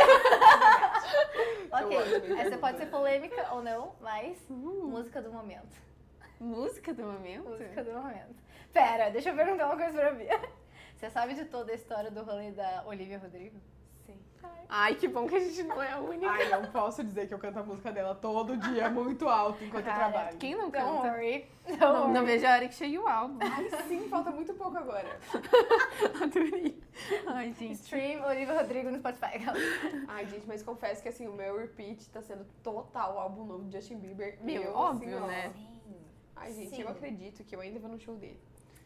[1.76, 2.58] ok, ótima essa pergunta.
[2.58, 5.76] pode ser polêmica ou não, mas Uh, música do momento.
[6.40, 7.50] música do momento?
[7.50, 8.42] Música do momento.
[8.72, 10.40] Pera, deixa eu perguntar uma coisa pra Bia.
[10.96, 13.60] Você sabe de toda a história do rolê da Olivia Rodrigo?
[14.40, 14.48] Sim.
[14.68, 16.30] Ai, que bom que a gente não é a única.
[16.30, 19.84] Ai, não posso dizer que eu canto a música dela todo dia, muito alto, enquanto
[19.84, 20.38] Cara, eu trabalho.
[20.38, 21.08] Quem não Don't canta?
[21.08, 21.46] worry.
[21.66, 22.12] Don't Não, worry.
[22.12, 23.38] não vejo a hora que chegue o álbum.
[23.40, 25.18] Ai, sim, falta muito pouco agora.
[26.22, 26.80] Adorei.
[27.26, 27.72] Ai, gente.
[27.80, 29.40] Stream Olivia Rodrigo no Spotify.
[30.08, 33.76] Ai, gente, mas confesso que assim, o meu repeat tá sendo total álbum novo de
[33.76, 34.38] Justin Bieber.
[34.42, 35.52] Meu, E eu, óbvio, assim, né?
[36.36, 36.82] Ai, gente, Sim.
[36.82, 38.40] eu acredito que eu ainda vou no show dele.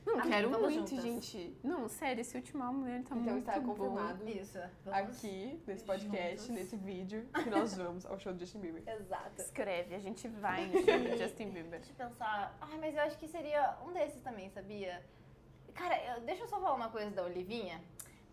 [0.06, 1.02] Não, Amém, quero muito, juntas.
[1.02, 1.56] gente.
[1.62, 3.74] Não, sério, esse último álbum dele tá então muito está bom.
[3.74, 4.58] confirmado Isso.
[4.84, 5.16] Vamos.
[5.16, 6.48] aqui, nesse podcast, juntos.
[6.50, 8.82] nesse vídeo, que nós vamos ao show do Justin Bieber.
[8.86, 9.40] Exato.
[9.40, 11.80] Escreve, a gente vai no show do Justin Bieber.
[11.80, 12.56] Deixa eu pensar.
[12.60, 15.02] Ai, mas eu acho que seria um desses também, sabia?
[15.74, 17.80] Cara, eu- deixa eu só falar uma coisa da Olivinha,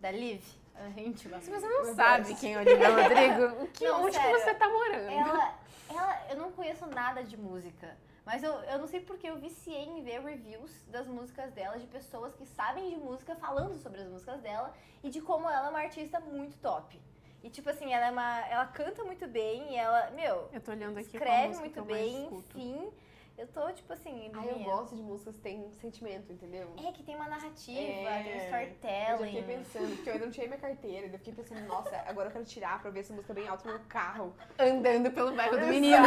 [0.00, 0.42] da Liv,
[0.74, 1.40] a íntima.
[1.40, 2.38] Se você não Meu sabe Deus.
[2.40, 4.40] quem é Olivia Rodrigo, que, Não, onde que sério.
[4.40, 5.10] você tá morando?
[5.10, 5.58] Ela,
[5.90, 9.84] ela, eu não conheço nada de música, mas eu, eu não sei porque eu viciei
[9.84, 14.08] em ver reviews das músicas dela, de pessoas que sabem de música, falando sobre as
[14.08, 17.00] músicas dela e de como ela é uma artista muito top.
[17.42, 18.40] E tipo assim, ela é uma.
[18.48, 21.96] Ela canta muito bem e ela, meu, Eu tô olhando aqui escreve muito eu mais
[22.00, 22.58] bem, escuto.
[22.58, 22.92] enfim.
[23.36, 26.70] Eu tô, tipo assim, Ai, eu gosto de músicas que têm sentimento, entendeu?
[26.86, 29.24] É que tem uma narrativa, É, tem um Eu já storytelling.
[29.26, 32.28] fiquei pensando, porque eu ainda não tirei minha carteira, daí eu fiquei pensando, nossa, agora
[32.28, 34.34] eu quero tirar pra ver essa música bem alto no meu carro.
[34.60, 36.06] Andando pelo bairro do menino.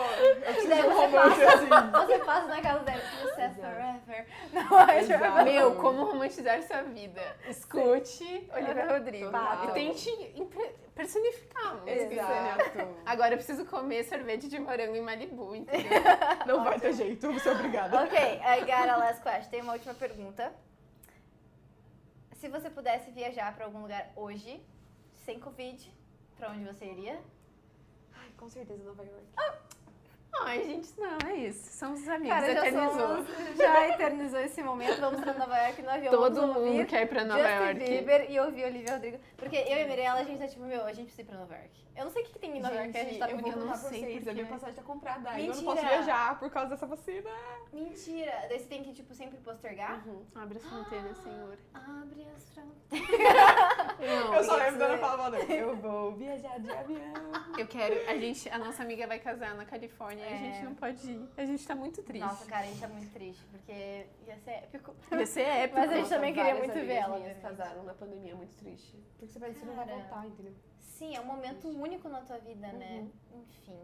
[0.00, 1.68] Eu preciso daí de um você romance passa- assim.
[2.08, 3.60] Você passa na casa dela, you said Exato.
[3.60, 4.26] forever.
[4.52, 5.42] Não, é tipo.
[5.44, 7.36] Meu, como romantizar sua vida.
[7.48, 9.30] Escute Olivia Rodrigo.
[9.64, 10.10] E tente
[10.94, 12.14] personificar a música.
[12.14, 12.98] Exato.
[13.06, 15.90] Agora eu preciso comer sorvete de morango em Malibu, entendeu?
[16.46, 18.02] Não vai ter jeito, você é obrigada.
[18.04, 19.50] Ok, I got a last question.
[19.50, 20.52] Tem uma última pergunta.
[22.34, 24.62] Se você pudesse viajar pra algum lugar hoje,
[25.24, 25.92] sem Covid,
[26.36, 27.18] pra onde você iria?
[28.14, 29.26] Ai, com certeza Nova York.
[30.48, 31.78] Ai, gente, não, é isso.
[31.78, 32.98] Somos os amigos, Cara, já, eternizou.
[33.08, 35.00] somos, já eternizou esse momento.
[35.00, 36.10] Vamos pra Nova York no avião.
[36.12, 37.78] Todo mundo quer ir pra Nova Justin York.
[37.84, 39.18] Bieber e ouvir Olivia Rodrigo.
[39.36, 41.38] Porque eu e a Mirella, a gente tá tipo, meu, a gente precisa ir pra
[41.38, 41.70] Nova York.
[41.96, 43.38] Eu não sei o que, que tem em Nova York que a gente tá eu
[43.38, 45.30] vou contar pra vocês, porque- a minha passagem tá comprada.
[45.30, 45.74] Aí eu não Mentira.
[45.74, 47.28] posso viajar por causa dessa vacina.
[47.72, 48.32] Mentira!
[48.48, 50.06] Daí você tem que, tipo, sempre postergar?
[50.06, 50.22] Uhum.
[50.34, 51.58] Abre as fronteiras, Senhor.
[51.74, 52.68] Abre as fronteiras.
[53.98, 57.12] Não, Eu só lembro você- falando, eu vou viajar de avião.
[57.58, 58.08] eu quero.
[58.08, 60.37] A gente, a nossa amiga vai casar na Califórnia É.
[60.38, 61.28] gente não pode ir.
[61.36, 62.24] A gente tá muito triste.
[62.24, 64.94] Nossa, cara, a gente tá muito triste, porque ia ser épico.
[65.12, 65.78] Ia ser épico.
[65.80, 68.96] Mas a gente Nossa, também queria muito ver ela, minhas casaram na pandemia, muito triste.
[69.12, 69.98] Porque você vai, você não vai Cara.
[69.98, 70.54] voltar, entendeu?
[70.80, 73.08] Sim, é um momento único na tua vida, né?
[73.32, 73.42] Uhum.
[73.42, 73.80] Enfim.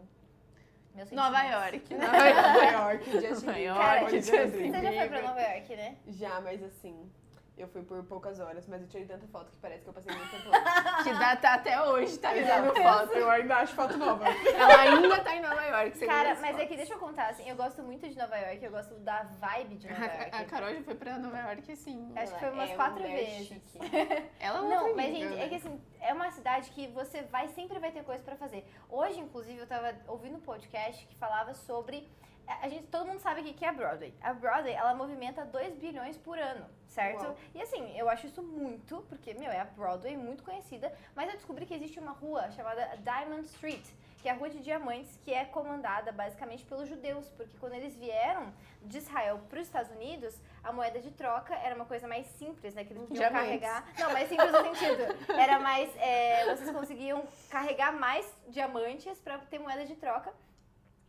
[0.93, 1.43] Meus Nova.
[1.43, 1.93] York.
[1.93, 3.63] Nova York, Justin Nova Bieber.
[3.63, 4.73] York, Cara, Justin Rodrigo.
[4.73, 5.23] Você já foi pra Bieber.
[5.23, 5.97] Nova York, né?
[6.07, 7.11] Já, mas assim,
[7.57, 10.13] Eu fui por poucas horas, mas eu tirei tanta foto que parece que eu passei
[10.13, 11.03] muito tempo lá.
[11.03, 13.13] Que dá tá até hoje, tá vendo foto.
[13.13, 14.25] Eu ainda acho foto nova.
[14.53, 15.97] Ela ainda tá em Nova York.
[15.97, 18.35] você Cara, mas as é que deixa eu contar, assim, eu gosto muito de Nova
[18.37, 20.03] York, eu gosto da vibe de Nova.
[20.03, 20.29] York.
[20.33, 22.11] A, a Carol já foi pra Nova York, assim.
[22.15, 23.47] Acho que foi umas é quatro mulher vezes.
[23.47, 23.79] chique.
[24.39, 25.45] Ela é Não, mas gente, né?
[25.45, 28.67] é que assim, é uma cidade que você vai, sempre vai ter coisa pra fazer.
[28.89, 32.09] Hoje, inclusive, eu tava ouvindo um podcast que falava sobre.
[32.47, 34.13] A gente, todo mundo sabe o que é a Broadway.
[34.21, 37.23] A Broadway, ela movimenta 2 bilhões por ano, certo?
[37.23, 37.37] Uau.
[37.53, 41.35] E assim, eu acho isso muito, porque, meu, é a Broadway, muito conhecida, mas eu
[41.35, 43.85] descobri que existe uma rua chamada Diamond Street,
[44.21, 47.95] que é a rua de diamantes, que é comandada basicamente pelos judeus, porque quando eles
[47.95, 52.25] vieram de Israel para os Estados Unidos, a moeda de troca era uma coisa mais
[52.25, 52.83] simples, né?
[52.83, 53.61] Que eles podiam Diamantes.
[53.61, 53.87] carregar.
[53.99, 55.31] Não, mais simples no sentido.
[55.39, 55.95] Era mais.
[55.97, 60.33] é, vocês conseguiam carregar mais diamantes para ter moeda de troca.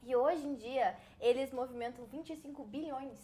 [0.06, 3.18] E hoje em dia, eles movimentam 25 bilhões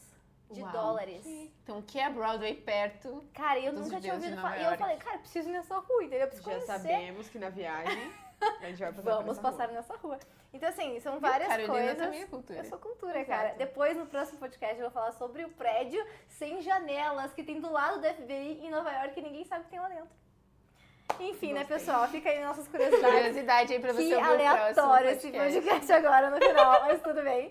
[0.51, 0.73] de Uau.
[0.73, 1.25] dólares.
[1.63, 3.23] Então, o que é Broadway perto?
[3.33, 4.59] Cara, eu Dos nunca tinha ouvido falar.
[4.59, 6.23] E eu falei, cara, preciso ir nessa rua, entendeu?
[6.23, 6.73] Eu preciso Já conhecer.
[6.73, 8.13] sabemos que na viagem
[8.61, 9.75] a gente vai passar Vamos passar rua.
[9.77, 10.19] nessa rua.
[10.53, 11.97] Então, assim, são várias Carolina coisas.
[11.97, 12.59] também é cultura.
[12.59, 13.55] Eu sou cultura, cara.
[13.55, 17.71] Depois, no próximo podcast, eu vou falar sobre o prédio sem janelas que tem do
[17.71, 20.11] lado do FBI em Nova York e ninguém sabe o que tem lá dentro.
[21.21, 21.79] Enfim, né, Gostei.
[21.79, 22.09] pessoal?
[22.09, 23.15] Fica aí nossas curiosidades.
[23.15, 25.93] Curiosidade aí pra você Que ouvir aleatório esse podcast.
[25.93, 27.51] agora no final, mas tudo bem.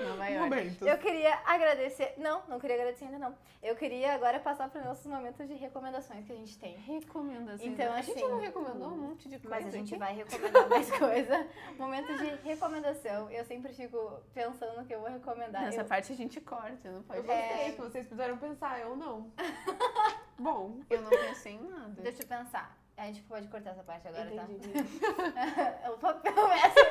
[0.00, 0.38] Nova York.
[0.50, 0.82] Momentos.
[0.86, 2.14] Eu queria agradecer.
[2.16, 3.36] Não, não queria agradecer ainda não.
[3.62, 6.74] Eu queria agora passar para os nossos momentos de recomendações que a gente tem.
[6.78, 7.62] Recomendações.
[7.62, 9.98] Então, a gente assim, não recomendou um monte de coisa Mas a gente aqui?
[10.00, 11.46] vai recomendar mais coisa.
[11.78, 13.30] Momento de recomendação.
[13.30, 15.62] Eu sempre fico pensando no que eu vou recomendar.
[15.62, 17.70] Nessa Eu- parte a gente corta, não pode Eu gostei É.
[17.70, 19.30] que vocês precisaram pensar, eu não.
[20.42, 22.02] Bom, Eu não pensei em nada.
[22.02, 22.76] Deixa eu pensar.
[22.96, 24.68] A gente pode cortar essa parte agora, entendi.
[24.70, 25.90] tá?
[25.94, 26.82] o papel mestre.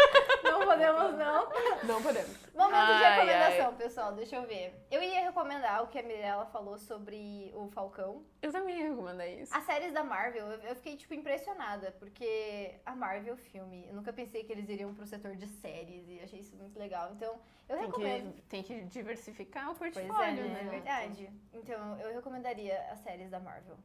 [0.62, 1.50] Não podemos, não.
[1.84, 2.38] Não podemos.
[2.54, 4.14] Momento de Ai, recomendação, pessoal.
[4.14, 4.86] Deixa eu ver.
[4.92, 8.24] Eu ia recomendar o que a Mirella falou sobre o Falcão.
[8.42, 9.56] Eu também ia recomendar isso.
[9.56, 11.92] As séries da Marvel, eu fiquei, tipo, impressionada.
[12.00, 16.08] Porque a Marvel filme, eu nunca pensei que eles iriam pro setor de séries.
[16.08, 17.12] E achei isso muito legal.
[17.14, 18.34] Então, eu Tem recomendo.
[18.34, 20.62] que, tem que diversificar o Pois portfólio, é, né?
[20.62, 21.30] É verdade.
[21.54, 23.78] Então, eu recomendaria as séries da Marvel.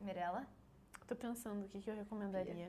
[0.00, 0.46] Mirella?
[1.06, 2.68] Tô pensando o que, que eu recomendaria.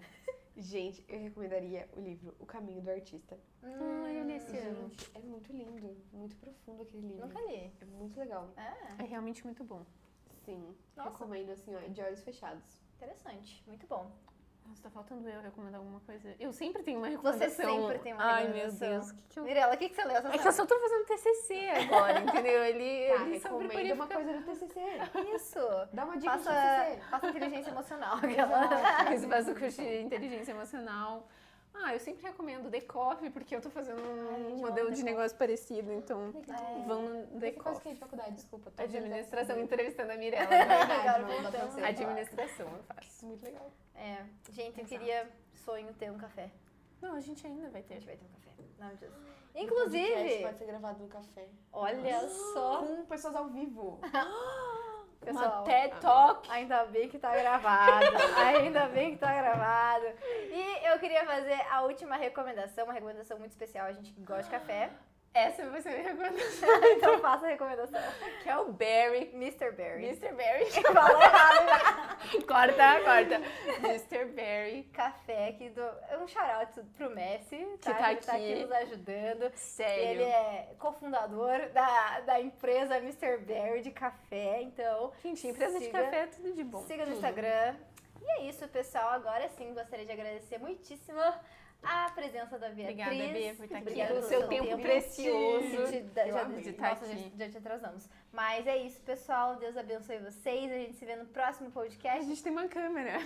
[0.58, 3.38] Gente, eu recomendaria o livro O Caminho do Artista.
[3.62, 4.90] Ai, eu li esse ano.
[4.90, 7.28] Gente, é muito lindo, muito profundo aquele livro.
[7.28, 7.72] Nunca li.
[7.80, 8.50] É muito legal.
[8.58, 9.86] É, É realmente muito bom.
[10.46, 11.12] Sim, Nossa.
[11.12, 12.82] recomendo assim, ó, de olhos fechados.
[12.96, 13.64] interessante.
[13.68, 14.12] Muito bom.
[14.68, 16.36] Nossa, tá faltando eu recomendar alguma coisa.
[16.40, 17.82] Eu sempre tenho uma Você recomendação.
[17.88, 18.90] sempre tem uma Ai, meu recomendação.
[18.90, 19.10] Deus.
[19.12, 19.44] o Que que eu...
[19.44, 22.20] Mirella, o que, que você leu essa É que eu só tô fazendo TCC agora,
[22.20, 22.64] entendeu?
[22.66, 24.80] Ele, Tá, ele sobre uma coisa do TCC.
[25.36, 25.60] Isso.
[25.94, 26.56] Dá uma dica Faça, do
[26.96, 27.10] TCC.
[27.10, 28.18] faça inteligência emocional.
[28.24, 29.14] Exato.
[29.14, 31.28] Esse faz o curso de inteligência emocional.
[31.74, 35.38] Ah, eu sempre recomendo The Coffee, porque eu tô fazendo um Ai, modelo de negócio
[35.38, 36.84] parecido, então É.
[36.88, 37.82] vão no The Coffee.
[37.82, 38.32] que de faculdade?
[38.36, 38.72] Desculpa.
[38.72, 40.50] tô Administração, fazendo- entrevistando a Mirella.
[40.54, 41.82] Agora você.
[41.82, 43.26] Administração eu faço.
[43.26, 43.72] Muito legal.
[43.96, 44.88] É, gente, eu Exato.
[44.88, 46.50] queria sonho ter um café.
[47.02, 47.94] Não, a gente ainda vai A ter.
[47.96, 48.52] gente vai ter um café.
[48.80, 49.14] Não, Deus.
[49.14, 51.48] O podcast Inclusive, pode ser gravado no café.
[51.74, 54.00] olha só, Com pessoas ao vivo.
[55.26, 55.56] pessoal.
[55.58, 56.50] Uma TED Talk.
[56.52, 58.06] Ainda bem que tá gravado.
[58.38, 60.06] Ainda bem que tá gravado.
[60.24, 63.88] E eu queria fazer a última recomendação, uma recomendação muito especial.
[63.88, 64.90] A gente que gosta de café.
[65.38, 66.70] Essa vai ser a minha recomendação.
[66.98, 68.02] então faça a recomendação.
[68.42, 69.30] Que é o Barry.
[69.34, 69.72] Mr.
[69.72, 70.06] Berry.
[70.06, 70.34] Mr.
[70.34, 70.66] Barry.
[70.94, 72.08] Falou errado
[72.48, 73.42] corta, corta.
[73.88, 74.26] Mr.
[74.26, 74.84] Barry.
[74.94, 75.82] Café aqui do.
[75.82, 77.94] É um shout-out pro Messi, tá?
[77.94, 78.62] Que tá Ele tá aqui aqui.
[78.64, 79.52] nos ajudando.
[79.56, 80.04] Sério.
[80.22, 83.38] Ele é cofundador da, da empresa Mr.
[83.40, 86.82] Berry de café, então Gente, empresa de Siga- café é tudo de bom.
[86.82, 87.14] siga no.
[87.14, 87.76] Instagram.
[88.22, 89.10] E é isso, pessoal.
[89.12, 91.22] Agora sim, gostaria de agradecer muitíssimo
[91.84, 93.00] a presença da Beatriz.
[93.08, 93.84] Obrigada, Bia, por estar aqui.
[93.88, 95.92] Obrigada Pelo seu tempo precioso.
[95.92, 97.32] Que te- já, estar nossa, aqui.
[97.38, 98.10] já, já te atrasamos.
[98.32, 99.56] Mas é isso, pessoal.
[99.56, 100.72] Deus abençoe vocês.
[100.72, 102.26] A gente se vê no próximo A podcast.
[102.26, 103.20] gente tem uma câmera.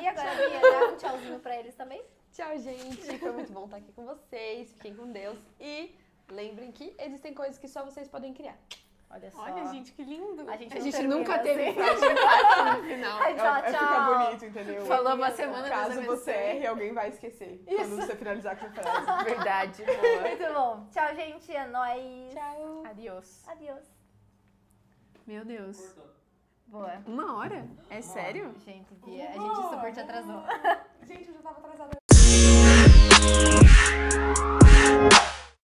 [0.00, 2.02] E agora, Bia, dá um tchauzinho pra eles também.
[2.32, 3.18] Tchau, gente.
[3.18, 4.72] Foi muito bom estar aqui com vocês.
[4.72, 5.38] Fiquem com Deus.
[5.60, 5.94] E
[6.30, 8.58] lembrem que existem coisas que só vocês podem criar.
[9.10, 9.42] Olha só.
[9.42, 10.48] Olha, gente, que lindo.
[10.50, 11.44] A gente a gente nunca assim.
[11.44, 13.20] teve frase de impacto no final.
[13.20, 13.80] Ai, tchau, é, é tchau.
[13.80, 14.86] ficar bonito, entendeu?
[14.86, 16.50] Falou uma semana, Caso Deus você abençoe.
[16.50, 17.64] erre, alguém vai esquecer.
[17.66, 19.24] Quando você finalizar com a frase.
[19.24, 20.20] Verdade, boa.
[20.20, 20.86] Muito bom.
[20.90, 21.56] Tchau, gente.
[21.56, 22.34] É nóis.
[22.34, 22.82] Tchau.
[22.84, 23.44] Adiós.
[23.48, 23.84] Adeus.
[25.26, 25.96] Meu Deus.
[26.66, 27.02] Boa.
[27.06, 27.66] Uma hora?
[27.88, 28.54] É sério?
[28.58, 30.42] Gente, Bia, a gente super te atrasou.
[31.06, 31.96] Gente, eu já tava atrasada.